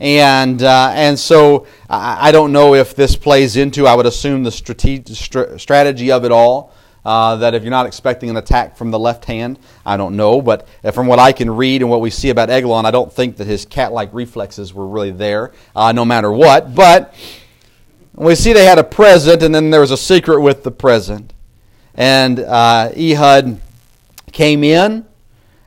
And, 0.00 0.60
uh, 0.60 0.90
and 0.94 1.16
so 1.16 1.68
I, 1.88 2.28
I 2.28 2.32
don't 2.32 2.50
know 2.50 2.74
if 2.74 2.96
this 2.96 3.14
plays 3.14 3.56
into, 3.56 3.86
I 3.86 3.94
would 3.94 4.06
assume, 4.06 4.42
the 4.42 4.50
strate- 4.50 5.60
strategy 5.60 6.10
of 6.10 6.24
it 6.24 6.32
all. 6.32 6.74
Uh, 7.04 7.34
that 7.36 7.52
if 7.52 7.64
you're 7.64 7.70
not 7.70 7.84
expecting 7.86 8.30
an 8.30 8.36
attack 8.36 8.76
from 8.76 8.92
the 8.92 8.98
left 8.98 9.24
hand, 9.24 9.58
I 9.84 9.96
don't 9.96 10.16
know, 10.16 10.40
but 10.40 10.68
from 10.92 11.08
what 11.08 11.18
I 11.18 11.32
can 11.32 11.50
read 11.50 11.82
and 11.82 11.90
what 11.90 12.00
we 12.00 12.10
see 12.10 12.30
about 12.30 12.48
Eglon, 12.48 12.86
I 12.86 12.92
don't 12.92 13.12
think 13.12 13.38
that 13.38 13.48
his 13.48 13.66
cat 13.66 13.92
like 13.92 14.14
reflexes 14.14 14.72
were 14.72 14.86
really 14.86 15.10
there, 15.10 15.50
uh, 15.74 15.90
no 15.90 16.04
matter 16.04 16.30
what. 16.30 16.76
But 16.76 17.12
we 18.14 18.36
see 18.36 18.52
they 18.52 18.66
had 18.66 18.78
a 18.78 18.84
present, 18.84 19.42
and 19.42 19.52
then 19.52 19.70
there 19.70 19.80
was 19.80 19.90
a 19.90 19.96
secret 19.96 20.40
with 20.40 20.62
the 20.62 20.70
present. 20.70 21.32
And 21.94 22.38
uh, 22.38 22.90
Ehud 22.96 23.60
came 24.30 24.62
in, 24.62 25.04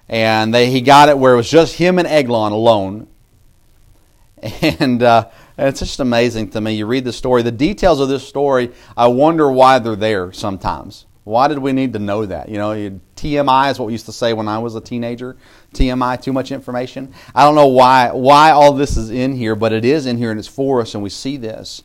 and 0.07 0.53
they, 0.53 0.69
he 0.71 0.81
got 0.81 1.09
it 1.09 1.17
where 1.17 1.33
it 1.33 1.37
was 1.37 1.49
just 1.49 1.75
him 1.75 1.99
and 1.99 2.07
Eglon 2.07 2.51
alone. 2.51 3.07
And, 4.61 5.01
uh, 5.01 5.29
and 5.57 5.69
it's 5.69 5.79
just 5.79 5.99
amazing 5.99 6.51
to 6.51 6.61
me. 6.61 6.73
You 6.73 6.85
read 6.85 7.03
the 7.03 7.13
story, 7.13 7.41
the 7.41 7.51
details 7.51 7.99
of 7.99 8.09
this 8.09 8.27
story, 8.27 8.71
I 8.95 9.07
wonder 9.07 9.49
why 9.49 9.79
they're 9.79 9.95
there 9.95 10.31
sometimes. 10.33 11.05
Why 11.25 11.47
did 11.47 11.57
we 11.57 11.73
need 11.73 11.93
to 11.93 11.99
know 11.99 12.27
that? 12.27 12.49
You 12.49 12.59
know, 12.59 12.99
TMI 13.15 13.71
is 13.71 13.79
what 13.79 13.87
we 13.87 13.93
used 13.93 14.05
to 14.05 14.11
say 14.11 14.33
when 14.33 14.47
I 14.47 14.59
was 14.59 14.75
a 14.75 14.81
teenager. 14.81 15.35
TMI, 15.73 16.21
too 16.21 16.31
much 16.31 16.51
information. 16.51 17.13
I 17.33 17.43
don't 17.43 17.55
know 17.55 17.67
why 17.67 18.11
why 18.11 18.51
all 18.51 18.73
this 18.73 18.95
is 18.95 19.09
in 19.09 19.35
here, 19.35 19.55
but 19.55 19.73
it 19.73 19.83
is 19.83 20.05
in 20.05 20.17
here 20.17 20.29
and 20.29 20.39
it's 20.39 20.47
for 20.47 20.81
us, 20.81 20.93
and 20.93 21.01
we 21.01 21.09
see 21.09 21.35
this. 21.35 21.81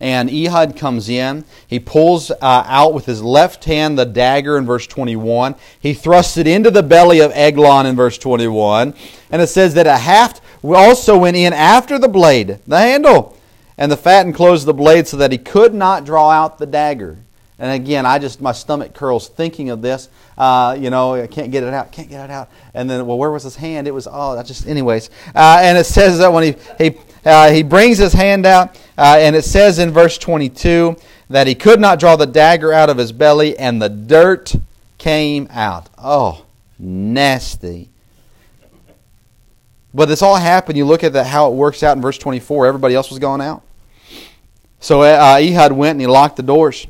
And 0.00 0.30
Ehud 0.30 0.74
comes 0.74 1.10
in. 1.10 1.44
He 1.66 1.78
pulls 1.78 2.30
uh, 2.30 2.36
out 2.40 2.94
with 2.94 3.04
his 3.04 3.22
left 3.22 3.64
hand 3.64 3.98
the 3.98 4.06
dagger 4.06 4.56
in 4.56 4.64
verse 4.64 4.86
21. 4.86 5.54
He 5.78 5.92
thrusts 5.92 6.38
it 6.38 6.46
into 6.46 6.70
the 6.70 6.82
belly 6.82 7.20
of 7.20 7.32
Eglon 7.32 7.84
in 7.84 7.94
verse 7.94 8.16
21. 8.16 8.94
And 9.30 9.42
it 9.42 9.48
says 9.48 9.74
that 9.74 9.86
a 9.86 9.98
haft 9.98 10.40
also 10.64 11.18
went 11.18 11.36
in 11.36 11.52
after 11.52 11.98
the 11.98 12.08
blade, 12.08 12.60
the 12.66 12.78
handle, 12.78 13.36
and 13.76 13.92
the 13.92 13.96
fat 13.96 14.24
enclosed 14.24 14.66
the 14.66 14.72
blade 14.74 15.08
so 15.08 15.16
that 15.18 15.32
he 15.32 15.38
could 15.38 15.74
not 15.74 16.06
draw 16.06 16.30
out 16.30 16.58
the 16.58 16.66
dagger. 16.66 17.18
And 17.58 17.72
again, 17.72 18.06
I 18.06 18.18
just, 18.18 18.40
my 18.40 18.52
stomach 18.52 18.94
curls 18.94 19.28
thinking 19.28 19.70
of 19.70 19.82
this. 19.82 20.08
Uh, 20.36 20.76
you 20.78 20.90
know, 20.90 21.14
I 21.14 21.26
can't 21.26 21.50
get 21.50 21.64
it 21.64 21.74
out, 21.74 21.90
can't 21.90 22.08
get 22.08 22.24
it 22.24 22.30
out. 22.30 22.48
And 22.72 22.88
then, 22.88 23.04
well, 23.06 23.18
where 23.18 23.30
was 23.30 23.42
his 23.42 23.56
hand? 23.56 23.88
It 23.88 23.90
was, 23.90 24.06
oh, 24.10 24.36
that 24.36 24.46
just, 24.46 24.68
anyways. 24.68 25.10
Uh, 25.34 25.58
and 25.62 25.76
it 25.76 25.84
says 25.84 26.18
that 26.18 26.32
when 26.32 26.44
he, 26.44 26.56
he, 26.78 26.98
uh, 27.24 27.50
he 27.50 27.64
brings 27.64 27.98
his 27.98 28.12
hand 28.12 28.46
out, 28.46 28.76
uh, 28.96 29.16
and 29.18 29.34
it 29.34 29.44
says 29.44 29.80
in 29.80 29.90
verse 29.90 30.18
22 30.18 30.96
that 31.30 31.48
he 31.48 31.54
could 31.56 31.80
not 31.80 31.98
draw 31.98 32.14
the 32.14 32.26
dagger 32.26 32.72
out 32.72 32.90
of 32.90 32.96
his 32.96 33.10
belly, 33.10 33.58
and 33.58 33.82
the 33.82 33.88
dirt 33.88 34.54
came 34.96 35.48
out. 35.50 35.88
Oh, 35.98 36.44
nasty. 36.78 37.88
But 39.92 40.06
this 40.06 40.22
all 40.22 40.36
happened. 40.36 40.78
You 40.78 40.84
look 40.84 41.02
at 41.02 41.12
the, 41.12 41.24
how 41.24 41.50
it 41.50 41.54
works 41.54 41.82
out 41.82 41.96
in 41.96 42.02
verse 42.02 42.18
24. 42.18 42.66
Everybody 42.66 42.94
else 42.94 43.10
was 43.10 43.18
gone 43.18 43.40
out. 43.40 43.62
So 44.80 45.02
uh, 45.02 45.38
Ehud 45.40 45.72
went 45.72 45.92
and 45.92 46.00
he 46.00 46.06
locked 46.06 46.36
the 46.36 46.42
doors. 46.44 46.86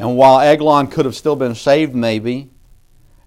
And 0.00 0.16
while 0.16 0.40
Eglon 0.40 0.86
could 0.86 1.04
have 1.04 1.14
still 1.14 1.36
been 1.36 1.54
saved, 1.54 1.94
maybe, 1.94 2.48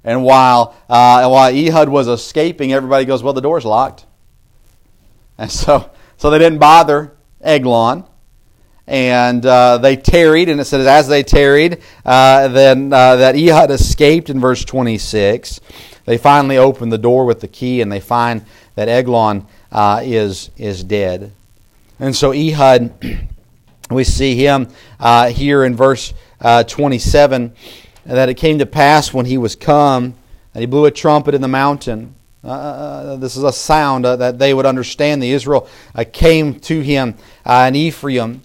and 0.04 0.24
while, 0.24 0.76
uh, 0.90 1.28
while 1.28 1.54
Ehud 1.54 1.88
was 1.88 2.08
escaping, 2.08 2.74
everybody 2.74 3.06
goes, 3.06 3.22
Well, 3.22 3.34
the 3.34 3.42
door's 3.42 3.64
locked. 3.64 4.08
And 5.38 5.52
so, 5.62 5.92
so 6.18 6.32
they 6.32 6.40
didn't 6.40 6.58
bother 6.58 7.14
Eglon. 7.42 8.06
And 8.88 9.46
uh, 9.46 9.78
they 9.78 9.96
tarried, 9.96 10.50
and 10.50 10.60
it 10.60 10.66
says, 10.66 10.88
As 10.88 11.08
they 11.08 11.22
tarried, 11.22 11.84
uh, 12.04 12.48
then 12.48 12.92
uh, 12.92 13.18
that 13.18 13.36
Ehud 13.36 13.70
escaped 13.70 14.32
in 14.32 14.40
verse 14.40 14.66
26. 14.66 15.62
They 16.06 16.18
finally 16.18 16.58
open 16.58 16.90
the 16.90 16.98
door 16.98 17.26
with 17.26 17.40
the 17.40 17.48
key, 17.48 17.82
and 17.82 17.92
they 17.92 18.00
find 18.00 18.48
that 18.74 18.90
Eglon 18.90 19.46
uh, 19.72 20.02
is, 20.04 20.50
is 20.58 20.84
dead. 20.84 21.34
And 22.00 22.16
so 22.16 22.34
Ehud, 22.34 22.94
we 23.92 24.04
see 24.04 24.36
him 24.36 24.70
uh, 25.00 25.30
here 25.30 25.64
in 25.64 25.76
verse 25.76 26.16
uh, 26.44 26.64
27, 26.64 27.54
that 28.06 28.30
it 28.30 28.36
came 28.36 28.60
to 28.60 28.66
pass 28.66 29.14
when 29.14 29.26
he 29.26 29.38
was 29.38 29.56
come 29.56 30.14
that 30.54 30.60
he 30.60 30.66
blew 30.66 30.86
a 30.86 30.92
trumpet 30.92 31.36
in 31.36 31.42
the 31.42 31.48
mountain. 31.48 32.16
Uh, 32.44 32.48
uh, 32.48 32.52
uh 32.52 33.16
this 33.18 33.36
is 33.36 33.44
a 33.44 33.52
sound 33.52 34.06
uh, 34.06 34.16
that 34.16 34.40
they 34.40 34.54
would 34.54 34.66
understand. 34.66 35.22
The 35.22 35.32
Israel 35.32 35.68
uh, 35.96 36.06
came 36.12 36.60
to 36.62 36.82
him 36.82 37.16
in 37.46 37.76
Ephraim, 37.76 38.42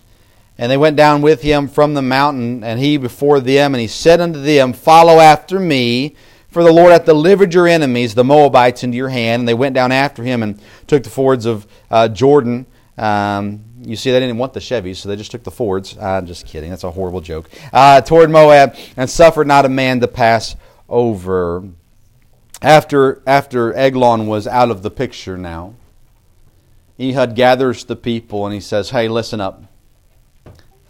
and 0.56 0.72
they 0.72 0.76
went 0.76 0.96
down 0.96 1.22
with 1.22 1.42
him 1.42 1.68
from 1.68 1.94
the 1.94 2.02
mountain, 2.02 2.64
and 2.64 2.80
he 2.80 2.96
before 2.96 3.40
them, 3.40 3.74
and 3.74 3.80
he 3.80 3.86
said 3.86 4.20
unto 4.20 4.40
them, 4.40 4.72
Follow 4.72 5.20
after 5.20 5.60
me. 5.60 6.16
For 6.50 6.64
the 6.64 6.72
Lord 6.72 6.92
hath 6.92 7.04
delivered 7.04 7.52
your 7.52 7.68
enemies, 7.68 8.14
the 8.14 8.24
Moabites, 8.24 8.82
into 8.82 8.96
your 8.96 9.10
hand. 9.10 9.40
And 9.42 9.48
they 9.48 9.54
went 9.54 9.74
down 9.74 9.92
after 9.92 10.22
him 10.22 10.42
and 10.42 10.58
took 10.86 11.02
the 11.02 11.10
fords 11.10 11.44
of 11.44 11.66
Jordan. 12.14 12.64
Um, 12.96 13.64
you 13.88 13.96
see, 13.96 14.10
they 14.10 14.20
didn't 14.20 14.36
want 14.36 14.52
the 14.52 14.60
Chevys, 14.60 14.96
so 14.96 15.08
they 15.08 15.16
just 15.16 15.30
took 15.30 15.44
the 15.44 15.50
Fords. 15.50 15.96
I'm 15.96 16.26
just 16.26 16.46
kidding. 16.46 16.68
That's 16.68 16.84
a 16.84 16.90
horrible 16.90 17.22
joke. 17.22 17.48
Uh, 17.72 18.02
toward 18.02 18.30
Moab, 18.30 18.76
and 18.98 19.08
suffered 19.08 19.46
not 19.46 19.64
a 19.64 19.70
man 19.70 20.00
to 20.00 20.08
pass 20.08 20.56
over. 20.90 21.64
After, 22.60 23.22
after 23.26 23.72
Eglon 23.74 24.26
was 24.26 24.46
out 24.46 24.70
of 24.70 24.82
the 24.82 24.90
picture 24.90 25.38
now, 25.38 25.74
Ehud 27.00 27.34
gathers 27.34 27.84
the 27.84 27.96
people 27.96 28.44
and 28.44 28.52
he 28.52 28.60
says, 28.60 28.90
Hey, 28.90 29.08
listen 29.08 29.40
up. 29.40 29.62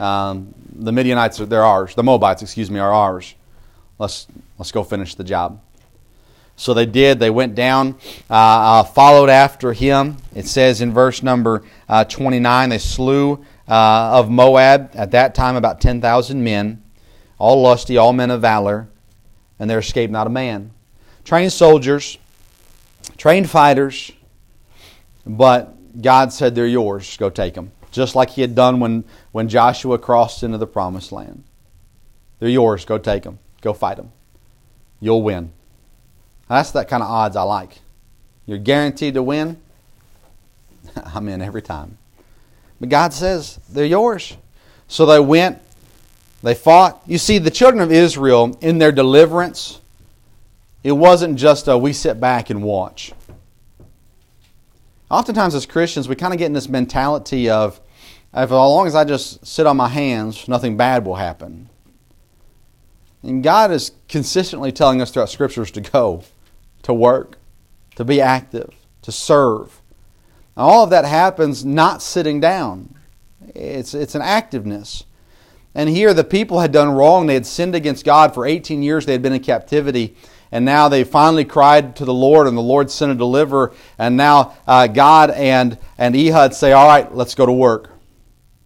Um, 0.00 0.54
the 0.74 0.90
Midianites 0.90 1.40
are 1.40 1.46
they're 1.46 1.64
ours. 1.64 1.94
The 1.94 2.02
Moabites, 2.02 2.42
excuse 2.42 2.70
me, 2.70 2.80
are 2.80 2.92
ours. 2.92 3.34
Let's 3.98 4.26
let's 4.58 4.72
go 4.72 4.82
finish 4.84 5.14
the 5.16 5.24
job. 5.24 5.60
So 6.58 6.74
they 6.74 6.86
did. 6.86 7.20
They 7.20 7.30
went 7.30 7.54
down, 7.54 7.94
uh, 8.28 8.34
uh, 8.34 8.82
followed 8.82 9.30
after 9.30 9.72
him. 9.72 10.16
It 10.34 10.48
says 10.48 10.80
in 10.80 10.92
verse 10.92 11.22
number 11.22 11.62
uh, 11.88 12.02
29 12.04 12.70
they 12.70 12.78
slew 12.78 13.44
uh, 13.68 14.10
of 14.18 14.28
Moab 14.28 14.90
at 14.94 15.12
that 15.12 15.36
time 15.36 15.54
about 15.54 15.80
10,000 15.80 16.42
men, 16.42 16.82
all 17.38 17.62
lusty, 17.62 17.96
all 17.96 18.12
men 18.12 18.32
of 18.32 18.40
valor, 18.40 18.88
and 19.60 19.70
there 19.70 19.78
escaped 19.78 20.12
not 20.12 20.26
a 20.26 20.30
man. 20.30 20.72
Trained 21.24 21.52
soldiers, 21.52 22.18
trained 23.16 23.48
fighters, 23.48 24.10
but 25.24 25.76
God 26.02 26.32
said, 26.32 26.56
They're 26.56 26.66
yours. 26.66 27.16
Go 27.18 27.30
take 27.30 27.54
them. 27.54 27.70
Just 27.92 28.16
like 28.16 28.30
he 28.30 28.40
had 28.40 28.56
done 28.56 28.80
when, 28.80 29.04
when 29.30 29.48
Joshua 29.48 29.96
crossed 29.96 30.42
into 30.42 30.58
the 30.58 30.66
promised 30.66 31.12
land. 31.12 31.44
They're 32.40 32.48
yours. 32.48 32.84
Go 32.84 32.98
take 32.98 33.22
them. 33.22 33.38
Go 33.60 33.72
fight 33.72 33.96
them. 33.96 34.10
You'll 34.98 35.22
win. 35.22 35.52
That's 36.48 36.70
that 36.72 36.88
kind 36.88 37.02
of 37.02 37.10
odds 37.10 37.36
I 37.36 37.42
like. 37.42 37.78
You're 38.46 38.58
guaranteed 38.58 39.14
to 39.14 39.22
win. 39.22 39.58
I'm 41.14 41.28
in 41.28 41.42
every 41.42 41.62
time. 41.62 41.98
But 42.80 42.88
God 42.88 43.12
says 43.12 43.60
they're 43.68 43.84
yours. 43.84 44.36
So 44.86 45.04
they 45.04 45.20
went, 45.20 45.60
they 46.42 46.54
fought. 46.54 47.02
You 47.06 47.18
see, 47.18 47.38
the 47.38 47.50
children 47.50 47.82
of 47.82 47.92
Israel, 47.92 48.56
in 48.60 48.78
their 48.78 48.92
deliverance, 48.92 49.80
it 50.82 50.92
wasn't 50.92 51.38
just 51.38 51.68
a 51.68 51.76
we 51.76 51.92
sit 51.92 52.20
back 52.20 52.50
and 52.50 52.62
watch. 52.62 53.12
Oftentimes, 55.10 55.54
as 55.54 55.66
Christians, 55.66 56.08
we 56.08 56.14
kind 56.14 56.32
of 56.32 56.38
get 56.38 56.46
in 56.46 56.52
this 56.52 56.68
mentality 56.68 57.50
of, 57.50 57.80
as 58.32 58.50
long 58.50 58.86
as 58.86 58.94
I 58.94 59.04
just 59.04 59.46
sit 59.46 59.66
on 59.66 59.76
my 59.76 59.88
hands, 59.88 60.48
nothing 60.48 60.76
bad 60.76 61.04
will 61.04 61.16
happen. 61.16 61.68
And 63.22 63.42
God 63.42 63.70
is 63.70 63.92
consistently 64.08 64.70
telling 64.70 65.02
us 65.02 65.10
throughout 65.10 65.30
scriptures 65.30 65.70
to 65.72 65.80
go 65.80 66.22
to 66.82 66.92
work, 66.92 67.38
to 67.96 68.04
be 68.04 68.20
active, 68.20 68.74
to 69.02 69.12
serve. 69.12 69.80
Now, 70.56 70.64
all 70.64 70.84
of 70.84 70.90
that 70.90 71.04
happens 71.04 71.64
not 71.64 72.02
sitting 72.02 72.40
down. 72.40 72.94
It's, 73.54 73.94
it's 73.94 74.14
an 74.14 74.22
activeness. 74.22 75.04
And 75.74 75.88
here 75.88 76.12
the 76.12 76.24
people 76.24 76.60
had 76.60 76.72
done 76.72 76.90
wrong. 76.90 77.26
They 77.26 77.34
had 77.34 77.46
sinned 77.46 77.74
against 77.74 78.04
God 78.04 78.34
for 78.34 78.46
18 78.46 78.82
years. 78.82 79.06
They 79.06 79.12
had 79.12 79.22
been 79.22 79.32
in 79.32 79.42
captivity. 79.42 80.16
And 80.50 80.64
now 80.64 80.88
they 80.88 81.04
finally 81.04 81.44
cried 81.44 81.94
to 81.96 82.04
the 82.04 82.14
Lord, 82.14 82.46
and 82.46 82.56
the 82.56 82.62
Lord 82.62 82.90
sent 82.90 83.12
a 83.12 83.14
deliverer. 83.14 83.72
And 83.98 84.16
now 84.16 84.56
uh, 84.66 84.86
God 84.86 85.30
and, 85.30 85.76
and 85.98 86.16
Ehud 86.16 86.54
say, 86.54 86.72
All 86.72 86.86
right, 86.86 87.14
let's 87.14 87.34
go 87.34 87.44
to 87.44 87.52
work. 87.52 87.90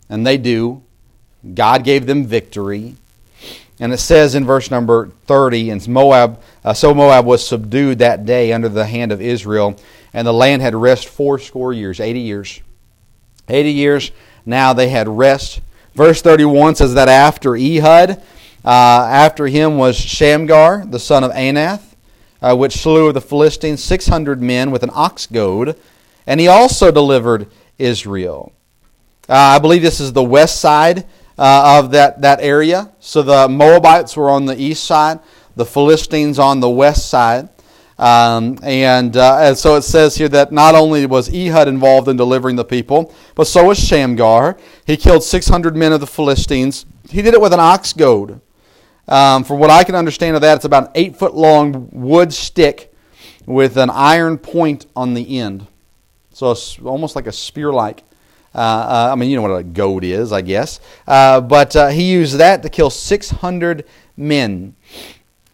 And 0.09 0.27
they 0.27 0.39
do. 0.39 0.83
God 1.55 1.83
gave 1.85 2.07
them 2.07 2.25
victory. 2.25 2.97
And 3.81 3.93
it 3.93 3.99
says 3.99 4.35
in 4.35 4.45
verse 4.45 4.71
number 4.71 5.11
30, 5.27 5.71
and 5.71 5.89
Moab, 5.89 6.41
uh, 6.65 6.75
so 6.75 6.95
Moab 6.95 7.25
was 7.25 7.47
subdued 7.47 7.99
that 7.99 8.25
day 8.25 8.53
under 8.53 8.69
the 8.69 8.87
hand 8.87 9.13
of 9.13 9.21
Israel, 9.21 9.77
and 10.13 10.27
the 10.27 10.33
land 10.33 10.63
had 10.63 10.75
rest 10.75 11.09
fourscore 11.09 11.73
years, 11.73 11.99
80 11.99 12.21
years. 12.21 12.61
80 13.49 13.71
years, 13.71 14.13
now 14.47 14.73
they 14.73 14.89
had 14.89 15.09
rest. 15.09 15.61
Verse 15.95 16.23
31 16.23 16.77
says 16.77 16.95
that 16.95 17.09
after 17.09 17.57
Ehud, 17.57 18.23
uh, 18.65 18.69
after 18.69 19.47
him 19.47 19.79
was 19.79 19.97
Shamgar, 19.97 20.87
the 20.87 20.99
son 20.99 21.25
of 21.25 21.33
Anath, 21.33 21.83
uh, 22.41 22.55
which 22.55 22.75
slew 22.75 23.09
of 23.09 23.15
the 23.15 23.21
Philistines 23.21 23.83
600 23.83 24.41
men 24.41 24.71
with 24.71 24.83
an 24.83 24.91
ox 24.93 25.27
goad, 25.27 25.77
and 26.27 26.41
he 26.41 26.49
also 26.49 26.91
delivered 26.91 27.49
Israel. 27.79 28.53
Uh, 29.29 29.35
I 29.35 29.59
believe 29.59 29.83
this 29.83 30.01
is 30.01 30.13
the 30.13 30.23
west 30.23 30.61
side 30.61 31.05
uh, 31.39 31.79
of 31.79 31.91
that, 31.93 32.21
that 32.23 32.41
area. 32.41 32.93
So 33.01 33.23
the 33.23 33.49
Moabites 33.49 34.17
were 34.17 34.31
on 34.31 34.47
the 34.47 34.61
east 34.61 34.85
side, 34.85 35.21
the 35.57 35.67
Philistines 35.67 36.39
on 36.39 36.61
the 36.61 36.71
west 36.71 37.09
side. 37.09 37.49
Um, 37.99 38.59
and, 38.63 39.17
uh, 39.17 39.39
and 39.41 39.57
so 39.57 39.77
it 39.77 39.83
says 39.83 40.17
here 40.17 40.29
that 40.31 40.51
not 40.51 40.75
only 40.75 41.07
was 41.07 41.33
Ehud 41.33 41.69
involved 41.69 42.09
in 42.09 42.17
delivering 42.17 42.57
the 42.57 42.65
people, 42.65 43.15
but 43.35 43.47
so 43.47 43.67
was 43.67 43.79
Shamgar. 43.79 44.59
He 44.87 44.97
killed 44.97 45.23
600 45.23 45.77
men 45.77 45.93
of 45.93 46.01
the 46.01 46.07
Philistines. 46.07 46.87
He 47.09 47.23
did 47.23 47.35
it 47.35 47.41
with 47.41 47.53
an 47.53 47.61
ox 47.61 47.93
goad. 47.93 48.41
Um, 49.09 49.45
from 49.45 49.59
what 49.59 49.71
I 49.71 49.85
can 49.85 49.95
understand 49.95 50.37
of 50.37 50.43
that, 50.43 50.57
it's 50.57 50.65
about 50.65 50.87
an 50.87 50.93
eight 50.95 51.17
foot 51.17 51.35
long 51.35 51.89
wood 51.93 52.33
stick 52.33 52.93
with 53.47 53.77
an 53.77 53.91
iron 53.91 54.39
point 54.39 54.87
on 54.95 55.15
the 55.15 55.39
end. 55.39 55.67
So 56.33 56.51
it's 56.53 56.79
almost 56.81 57.15
like 57.15 57.27
a 57.27 57.33
spear 57.33 57.73
like. 57.73 58.05
Uh, 58.55 58.59
uh, 58.59 59.09
I 59.13 59.15
mean, 59.15 59.31
you 59.31 59.37
know 59.37 59.43
what 59.43 59.57
a 59.57 59.63
goad 59.63 60.05
is, 60.05 60.33
I 60.33 60.43
guess. 60.43 60.81
Uh, 61.07 61.41
but 61.41 61.75
uh, 61.75 61.89
he 61.89 62.13
used 62.13 62.37
that 62.39 62.63
to 62.63 62.69
kill 62.69 62.91
600 62.91 63.85
men. 64.17 64.75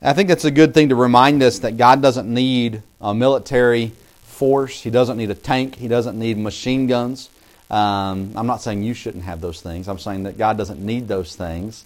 I 0.02 0.12
think 0.12 0.30
it's 0.30 0.44
a 0.44 0.50
good 0.50 0.74
thing 0.74 0.88
to 0.90 0.94
remind 0.94 1.42
us 1.42 1.58
that 1.60 1.76
God 1.76 2.02
doesn't 2.02 2.32
need 2.32 2.82
a 3.00 3.14
military 3.14 3.92
force. 4.22 4.82
He 4.82 4.90
doesn't 4.90 5.16
need 5.16 5.30
a 5.30 5.34
tank. 5.34 5.76
He 5.76 5.88
doesn't 5.88 6.18
need 6.18 6.38
machine 6.38 6.86
guns. 6.86 7.30
Um, 7.70 8.32
I'm 8.34 8.46
not 8.46 8.62
saying 8.62 8.82
you 8.82 8.94
shouldn't 8.94 9.24
have 9.24 9.40
those 9.40 9.60
things. 9.60 9.88
I'm 9.88 9.98
saying 9.98 10.22
that 10.22 10.38
God 10.38 10.56
doesn't 10.56 10.80
need 10.80 11.08
those 11.08 11.36
things. 11.36 11.84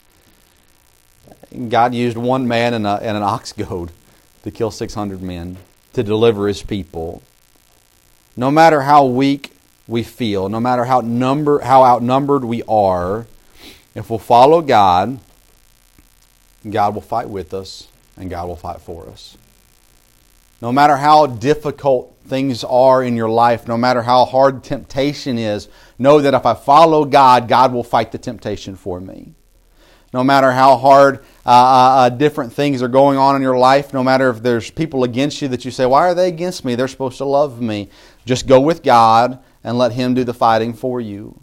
God 1.69 1.95
used 1.95 2.17
one 2.17 2.47
man 2.47 2.75
and, 2.75 2.87
a, 2.87 3.01
and 3.03 3.17
an 3.17 3.23
ox 3.23 3.53
goad 3.53 3.91
to 4.45 4.51
kill 4.51 4.71
600 4.71 5.23
men 5.23 5.57
to 5.93 6.03
deliver 6.03 6.49
his 6.49 6.63
people. 6.63 7.23
No 8.37 8.51
matter 8.51 8.83
how 8.83 9.05
weak 9.05 9.52
we 9.89 10.03
feel, 10.03 10.49
no 10.49 10.61
matter 10.61 10.85
how 10.85 11.01
number 11.01 11.61
how 11.61 11.83
outnumbered 11.85 12.45
we 12.45 12.63
are, 12.65 13.27
if 13.95 14.09
we'll 14.09 14.19
follow 14.19 14.63
God, 14.63 15.19
God 16.69 16.95
will 16.95 17.03
fight 17.03 17.29
with 17.29 17.53
us 17.53 17.89
and 18.17 18.31
God 18.31 18.47
will 18.49 18.57
fight 18.57 18.81
for 18.81 19.09
us. 19.09 19.37
No 20.61 20.71
matter 20.71 20.97
how 20.97 21.27
difficult 21.27 22.17
things 22.27 22.63
are 22.63 23.03
in 23.03 23.17
your 23.17 23.29
life, 23.29 23.67
no 23.67 23.77
matter 23.77 24.03
how 24.03 24.25
hard 24.25 24.63
temptation 24.63 25.37
is, 25.37 25.69
know 25.99 26.21
that 26.21 26.35
if 26.35 26.47
I 26.47 26.55
follow 26.55 27.05
God, 27.05 27.49
God 27.49 27.73
will 27.73 27.83
fight 27.83 28.13
the 28.13 28.19
temptation 28.19 28.77
for 28.77 29.01
me. 29.01 29.35
No 30.13 30.23
matter 30.23 30.53
how 30.53 30.77
hard 30.77 31.25
uh, 31.45 31.49
uh, 31.49 31.95
uh, 31.97 32.09
different 32.11 32.53
things 32.53 32.83
are 32.83 32.89
going 32.89 33.19
on 33.19 33.35
in 33.35 33.43
your 33.43 33.59
life, 33.59 33.93
no 33.93 34.05
matter 34.05 34.29
if 34.29 34.43
there's 34.43 34.71
people 34.71 35.05
against 35.05 35.41
you 35.43 35.49
that 35.49 35.65
you 35.65 35.71
say, 35.71 35.87
Why 35.87 36.07
are 36.07 36.15
they 36.15 36.29
against 36.29 36.65
me? 36.65 36.75
They're 36.75 36.87
supposed 36.87 37.19
to 37.19 37.25
love 37.25 37.61
me. 37.61 37.89
Just 38.27 38.47
go 38.47 38.61
with 38.61 38.83
God 38.83 39.43
and 39.65 39.79
let 39.79 39.93
Him 39.93 40.15
do 40.15 40.25
the 40.25 40.35
fighting 40.35 40.75
for 40.75 41.01
you. 41.01 41.41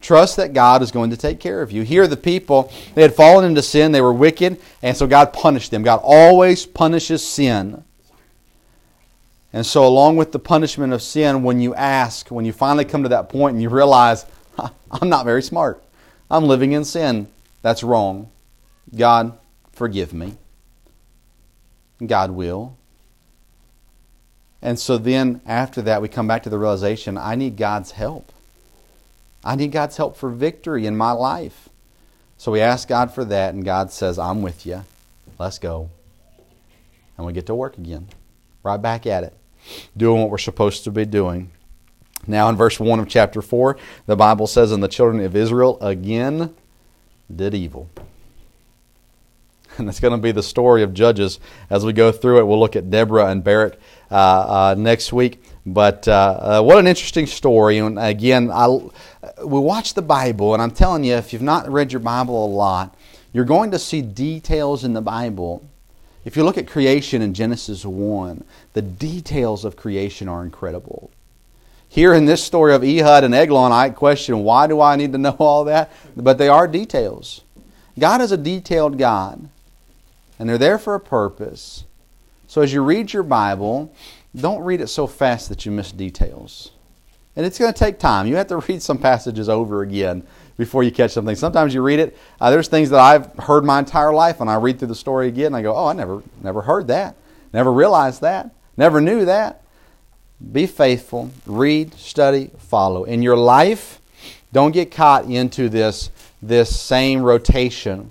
Trust 0.00 0.36
that 0.36 0.52
God 0.52 0.82
is 0.82 0.90
going 0.90 1.10
to 1.10 1.16
take 1.16 1.38
care 1.38 1.62
of 1.62 1.70
you. 1.70 1.82
Here, 1.82 2.08
the 2.08 2.16
people, 2.16 2.72
they 2.94 3.02
had 3.02 3.14
fallen 3.14 3.44
into 3.44 3.62
sin, 3.62 3.92
they 3.92 4.00
were 4.00 4.12
wicked, 4.12 4.60
and 4.82 4.96
so 4.96 5.06
God 5.06 5.32
punished 5.32 5.70
them. 5.70 5.84
God 5.84 6.00
always 6.02 6.66
punishes 6.66 7.24
sin. 7.24 7.84
And 9.52 9.64
so, 9.64 9.86
along 9.86 10.16
with 10.16 10.32
the 10.32 10.38
punishment 10.38 10.92
of 10.92 11.02
sin, 11.02 11.42
when 11.42 11.60
you 11.60 11.74
ask, 11.74 12.30
when 12.30 12.44
you 12.44 12.52
finally 12.52 12.84
come 12.84 13.04
to 13.04 13.10
that 13.10 13.28
point 13.28 13.54
and 13.54 13.62
you 13.62 13.68
realize, 13.68 14.26
I'm 14.90 15.08
not 15.08 15.24
very 15.24 15.42
smart, 15.42 15.82
I'm 16.30 16.44
living 16.44 16.72
in 16.72 16.84
sin, 16.84 17.28
that's 17.60 17.84
wrong. 17.84 18.28
God, 18.96 19.38
forgive 19.72 20.12
me. 20.12 20.36
God 22.04 22.32
will. 22.32 22.76
And 24.62 24.78
so 24.78 24.96
then, 24.96 25.40
after 25.44 25.82
that, 25.82 26.00
we 26.00 26.08
come 26.08 26.28
back 26.28 26.44
to 26.44 26.50
the 26.50 26.58
realization 26.58 27.18
I 27.18 27.34
need 27.34 27.56
God's 27.56 27.90
help. 27.90 28.32
I 29.44 29.56
need 29.56 29.72
God's 29.72 29.96
help 29.96 30.16
for 30.16 30.30
victory 30.30 30.86
in 30.86 30.96
my 30.96 31.10
life. 31.10 31.68
So 32.38 32.52
we 32.52 32.60
ask 32.60 32.88
God 32.88 33.12
for 33.12 33.24
that, 33.24 33.54
and 33.54 33.64
God 33.64 33.90
says, 33.90 34.18
I'm 34.18 34.40
with 34.40 34.64
you. 34.64 34.84
Let's 35.38 35.58
go. 35.58 35.90
And 37.16 37.26
we 37.26 37.32
get 37.32 37.46
to 37.46 37.54
work 37.54 37.76
again. 37.76 38.08
Right 38.62 38.80
back 38.80 39.06
at 39.06 39.24
it, 39.24 39.34
doing 39.96 40.20
what 40.20 40.30
we're 40.30 40.38
supposed 40.38 40.84
to 40.84 40.92
be 40.92 41.04
doing. 41.04 41.50
Now, 42.26 42.48
in 42.48 42.56
verse 42.56 42.78
1 42.78 43.00
of 43.00 43.08
chapter 43.08 43.42
4, 43.42 43.76
the 44.06 44.14
Bible 44.14 44.46
says, 44.46 44.70
And 44.70 44.82
the 44.82 44.88
children 44.88 45.24
of 45.24 45.34
Israel 45.34 45.78
again 45.80 46.54
did 47.34 47.54
evil. 47.54 47.88
And 49.78 49.88
it's 49.88 50.00
going 50.00 50.12
to 50.12 50.18
be 50.18 50.32
the 50.32 50.42
story 50.42 50.82
of 50.82 50.92
Judges 50.92 51.40
as 51.70 51.84
we 51.84 51.92
go 51.92 52.12
through 52.12 52.40
it. 52.40 52.46
We'll 52.46 52.60
look 52.60 52.76
at 52.76 52.90
Deborah 52.90 53.26
and 53.26 53.42
Barak 53.42 53.78
uh, 54.10 54.14
uh, 54.14 54.74
next 54.76 55.12
week. 55.12 55.42
But 55.64 56.06
uh, 56.08 56.58
uh 56.58 56.62
what 56.62 56.78
an 56.78 56.86
interesting 56.86 57.26
story. 57.26 57.78
And 57.78 57.98
again, 57.98 58.50
I, 58.50 58.66
we 58.68 59.60
watch 59.60 59.94
the 59.94 60.02
Bible, 60.02 60.54
and 60.54 60.62
I'm 60.62 60.72
telling 60.72 61.04
you, 61.04 61.14
if 61.14 61.32
you've 61.32 61.42
not 61.42 61.70
read 61.70 61.92
your 61.92 62.00
Bible 62.00 62.44
a 62.44 62.48
lot, 62.48 62.96
you're 63.32 63.44
going 63.44 63.70
to 63.70 63.78
see 63.78 64.02
details 64.02 64.84
in 64.84 64.92
the 64.92 65.00
Bible. 65.00 65.64
If 66.24 66.36
you 66.36 66.44
look 66.44 66.58
at 66.58 66.66
creation 66.66 67.22
in 67.22 67.34
Genesis 67.34 67.84
1, 67.84 68.44
the 68.74 68.82
details 68.82 69.64
of 69.64 69.76
creation 69.76 70.28
are 70.28 70.42
incredible. 70.42 71.10
Here 71.88 72.14
in 72.14 72.24
this 72.24 72.42
story 72.42 72.74
of 72.74 72.84
Ehud 72.84 73.24
and 73.24 73.34
Eglon, 73.34 73.72
I 73.72 73.90
question 73.90 74.44
why 74.44 74.66
do 74.66 74.80
I 74.80 74.96
need 74.96 75.12
to 75.12 75.18
know 75.18 75.30
all 75.38 75.64
that? 75.64 75.90
But 76.16 76.38
they 76.38 76.48
are 76.48 76.68
details. 76.68 77.42
God 77.98 78.20
is 78.20 78.32
a 78.32 78.36
detailed 78.36 78.98
God, 78.98 79.48
and 80.42 80.48
they're 80.48 80.58
there 80.58 80.76
for 80.76 80.96
a 80.96 81.00
purpose. 81.00 81.84
So 82.48 82.62
as 82.62 82.72
you 82.72 82.82
read 82.82 83.12
your 83.12 83.22
Bible, 83.22 83.94
don't 84.34 84.60
read 84.64 84.80
it 84.80 84.88
so 84.88 85.06
fast 85.06 85.48
that 85.50 85.64
you 85.64 85.70
miss 85.70 85.92
details. 85.92 86.72
And 87.36 87.46
it's 87.46 87.60
going 87.60 87.72
to 87.72 87.78
take 87.78 88.00
time. 88.00 88.26
You 88.26 88.34
have 88.34 88.48
to 88.48 88.56
read 88.68 88.82
some 88.82 88.98
passages 88.98 89.48
over 89.48 89.82
again 89.82 90.26
before 90.56 90.82
you 90.82 90.90
catch 90.90 91.12
something. 91.12 91.36
Sometimes 91.36 91.74
you 91.74 91.80
read 91.80 92.00
it. 92.00 92.18
Uh, 92.40 92.50
there's 92.50 92.66
things 92.66 92.90
that 92.90 92.98
I've 92.98 93.32
heard 93.36 93.64
my 93.64 93.78
entire 93.78 94.12
life, 94.12 94.40
and 94.40 94.50
I 94.50 94.56
read 94.56 94.80
through 94.80 94.88
the 94.88 94.96
story 94.96 95.28
again, 95.28 95.46
and 95.46 95.56
I 95.56 95.62
go, 95.62 95.76
"Oh, 95.76 95.86
I 95.86 95.92
never, 95.92 96.24
never 96.42 96.62
heard 96.62 96.88
that. 96.88 97.14
Never 97.52 97.72
realized 97.72 98.20
that. 98.22 98.50
Never 98.76 99.00
knew 99.00 99.24
that." 99.24 99.62
Be 100.50 100.66
faithful. 100.66 101.30
Read, 101.46 101.94
study, 101.94 102.50
follow. 102.58 103.04
In 103.04 103.22
your 103.22 103.36
life, 103.36 104.00
don't 104.52 104.72
get 104.72 104.90
caught 104.90 105.26
into 105.26 105.68
this 105.68 106.10
this 106.42 106.80
same 106.80 107.22
rotation 107.22 108.10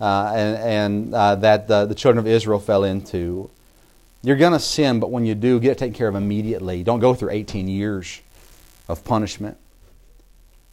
uh, 0.00 0.32
and, 0.34 0.56
and 0.56 1.14
uh, 1.14 1.34
that 1.36 1.68
the, 1.68 1.86
the 1.86 1.94
children 1.94 2.18
of 2.18 2.26
Israel 2.26 2.58
fell 2.58 2.84
into. 2.84 3.50
You're 4.22 4.36
going 4.36 4.52
to 4.52 4.60
sin, 4.60 5.00
but 5.00 5.10
when 5.10 5.26
you 5.26 5.34
do, 5.34 5.60
get 5.60 5.72
it 5.72 5.78
taken 5.78 5.94
care 5.94 6.08
of 6.08 6.14
immediately. 6.14 6.82
Don't 6.82 7.00
go 7.00 7.14
through 7.14 7.30
18 7.30 7.68
years 7.68 8.20
of 8.88 9.04
punishment. 9.04 9.58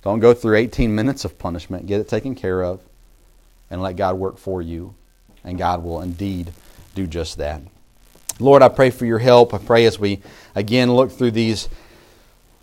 Don't 0.04 0.20
go 0.20 0.34
through 0.34 0.58
18 0.58 0.94
minutes 0.96 1.26
of 1.26 1.38
punishment. 1.38 1.86
Get 1.86 2.00
it 2.00 2.08
taken 2.08 2.34
care 2.34 2.64
of 2.64 2.82
and 3.70 3.82
let 3.82 3.96
God 3.96 4.18
work 4.18 4.38
for 4.38 4.62
you. 4.62 4.96
And 5.44 5.58
God 5.58 5.84
will 5.84 6.02
indeed 6.02 6.52
do 6.96 7.08
just 7.08 7.38
that. 7.38 7.62
Lord, 8.40 8.62
I 8.62 8.70
pray 8.70 8.90
for 8.90 9.06
your 9.06 9.20
help. 9.20 9.54
I 9.54 9.58
pray 9.58 9.86
as 9.86 10.00
we 10.00 10.22
again 10.56 10.92
look 10.94 11.12
through 11.12 11.32
these 11.32 11.70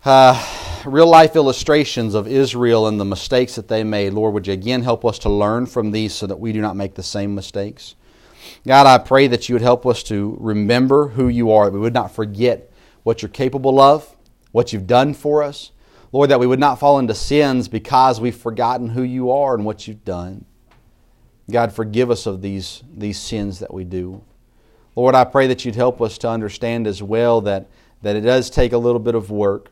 uh, 0.05 0.81
real 0.85 1.07
life 1.07 1.35
illustrations 1.35 2.13
of 2.13 2.27
Israel 2.27 2.87
and 2.87 2.99
the 2.99 3.05
mistakes 3.05 3.55
that 3.55 3.67
they 3.67 3.83
made. 3.83 4.13
Lord, 4.13 4.33
would 4.33 4.47
you 4.47 4.53
again 4.53 4.83
help 4.83 5.05
us 5.05 5.19
to 5.19 5.29
learn 5.29 5.65
from 5.65 5.91
these 5.91 6.13
so 6.13 6.27
that 6.27 6.39
we 6.39 6.51
do 6.51 6.61
not 6.61 6.75
make 6.75 6.95
the 6.95 7.03
same 7.03 7.35
mistakes? 7.35 7.95
God, 8.65 8.87
I 8.87 8.97
pray 8.97 9.27
that 9.27 9.49
you 9.49 9.55
would 9.55 9.61
help 9.61 9.85
us 9.85 10.03
to 10.03 10.37
remember 10.39 11.09
who 11.09 11.27
you 11.27 11.51
are, 11.51 11.65
that 11.65 11.73
we 11.73 11.79
would 11.79 11.93
not 11.93 12.13
forget 12.13 12.71
what 13.03 13.21
you're 13.21 13.29
capable 13.29 13.79
of 13.79 14.15
what 14.51 14.73
you've 14.73 14.87
done 14.87 15.13
for 15.13 15.43
us. 15.43 15.71
Lord, 16.11 16.29
that 16.31 16.39
we 16.39 16.47
would 16.47 16.59
not 16.59 16.79
fall 16.79 16.97
into 16.97 17.13
sins 17.13 17.67
because 17.67 18.19
we've 18.19 18.35
forgotten 18.35 18.89
who 18.89 19.03
you 19.03 19.31
are 19.31 19.53
and 19.53 19.63
what 19.63 19.87
you've 19.87 20.03
done. 20.03 20.45
God, 21.51 21.71
forgive 21.71 22.09
us 22.09 22.25
of 22.25 22.41
these, 22.41 22.83
these 22.95 23.19
sins 23.19 23.59
that 23.59 23.73
we 23.73 23.83
do. 23.83 24.23
Lord, 24.95 25.15
I 25.15 25.23
pray 25.23 25.47
that 25.47 25.65
you'd 25.65 25.75
help 25.75 26.01
us 26.01 26.17
to 26.19 26.29
understand 26.29 26.87
as 26.87 27.01
well 27.03 27.41
that, 27.41 27.69
that 28.01 28.15
it 28.15 28.21
does 28.21 28.49
take 28.49 28.73
a 28.73 28.77
little 28.77 28.99
bit 28.99 29.15
of 29.15 29.29
work. 29.29 29.69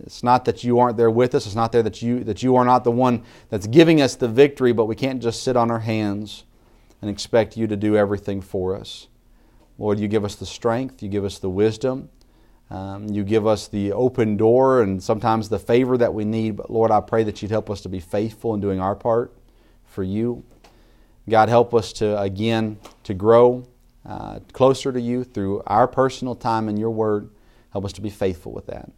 It's 0.00 0.22
not 0.22 0.44
that 0.44 0.64
you 0.64 0.78
aren't 0.78 0.96
there 0.96 1.10
with 1.10 1.34
us. 1.34 1.46
It's 1.46 1.54
not 1.54 1.72
there 1.72 1.82
that 1.82 2.02
you, 2.02 2.24
that 2.24 2.42
you 2.42 2.56
are 2.56 2.64
not 2.64 2.84
the 2.84 2.90
one 2.90 3.24
that's 3.48 3.66
giving 3.66 4.00
us 4.00 4.16
the 4.16 4.28
victory, 4.28 4.72
but 4.72 4.86
we 4.86 4.94
can't 4.94 5.22
just 5.22 5.42
sit 5.42 5.56
on 5.56 5.70
our 5.70 5.80
hands 5.80 6.44
and 7.00 7.10
expect 7.10 7.56
you 7.56 7.66
to 7.66 7.76
do 7.76 7.96
everything 7.96 8.40
for 8.40 8.76
us. 8.76 9.08
Lord, 9.78 9.98
you 9.98 10.08
give 10.08 10.24
us 10.24 10.36
the 10.36 10.46
strength, 10.46 11.02
you 11.02 11.08
give 11.08 11.24
us 11.24 11.38
the 11.38 11.50
wisdom. 11.50 12.08
Um, 12.70 13.08
you 13.10 13.22
give 13.22 13.46
us 13.46 13.68
the 13.68 13.92
open 13.92 14.38
door 14.38 14.80
and 14.80 15.02
sometimes 15.02 15.50
the 15.50 15.58
favor 15.58 15.98
that 15.98 16.14
we 16.14 16.24
need. 16.24 16.56
But 16.56 16.70
Lord, 16.70 16.90
I 16.90 17.00
pray 17.00 17.22
that 17.24 17.42
you'd 17.42 17.50
help 17.50 17.68
us 17.68 17.82
to 17.82 17.90
be 17.90 18.00
faithful 18.00 18.54
in 18.54 18.60
doing 18.62 18.80
our 18.80 18.94
part 18.94 19.34
for 19.84 20.02
you. 20.02 20.42
God, 21.28 21.50
help 21.50 21.74
us 21.74 21.92
to, 21.94 22.18
again, 22.18 22.78
to 23.04 23.12
grow 23.12 23.68
uh, 24.06 24.40
closer 24.52 24.90
to 24.90 25.00
you 25.00 25.22
through 25.22 25.62
our 25.66 25.86
personal 25.86 26.34
time 26.34 26.68
in 26.70 26.78
your 26.78 26.90
word. 26.90 27.28
Help 27.72 27.84
us 27.84 27.92
to 27.92 28.00
be 28.00 28.08
faithful 28.08 28.52
with 28.52 28.66
that. 28.66 28.90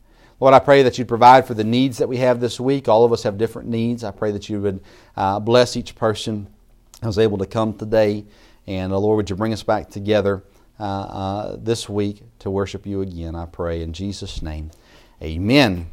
Lord, 0.44 0.52
I 0.52 0.58
pray 0.58 0.82
that 0.82 0.98
you'd 0.98 1.08
provide 1.08 1.46
for 1.46 1.54
the 1.54 1.64
needs 1.64 1.96
that 1.96 2.06
we 2.06 2.18
have 2.18 2.38
this 2.38 2.60
week. 2.60 2.86
All 2.86 3.02
of 3.02 3.14
us 3.14 3.22
have 3.22 3.38
different 3.38 3.66
needs. 3.66 4.04
I 4.04 4.10
pray 4.10 4.30
that 4.32 4.50
you 4.50 4.60
would 4.60 4.84
uh, 5.16 5.40
bless 5.40 5.74
each 5.74 5.94
person 5.94 6.48
who 7.00 7.06
was 7.06 7.18
able 7.18 7.38
to 7.38 7.46
come 7.46 7.72
today. 7.72 8.26
And 8.66 8.92
uh, 8.92 8.98
Lord, 8.98 9.16
would 9.16 9.30
you 9.30 9.36
bring 9.36 9.54
us 9.54 9.62
back 9.62 9.88
together 9.88 10.44
uh, 10.78 10.82
uh, 10.82 11.56
this 11.58 11.88
week 11.88 12.24
to 12.40 12.50
worship 12.50 12.84
you 12.84 13.00
again, 13.00 13.34
I 13.34 13.46
pray 13.46 13.80
in 13.80 13.94
Jesus' 13.94 14.42
name. 14.42 14.70
Amen. 15.22 15.86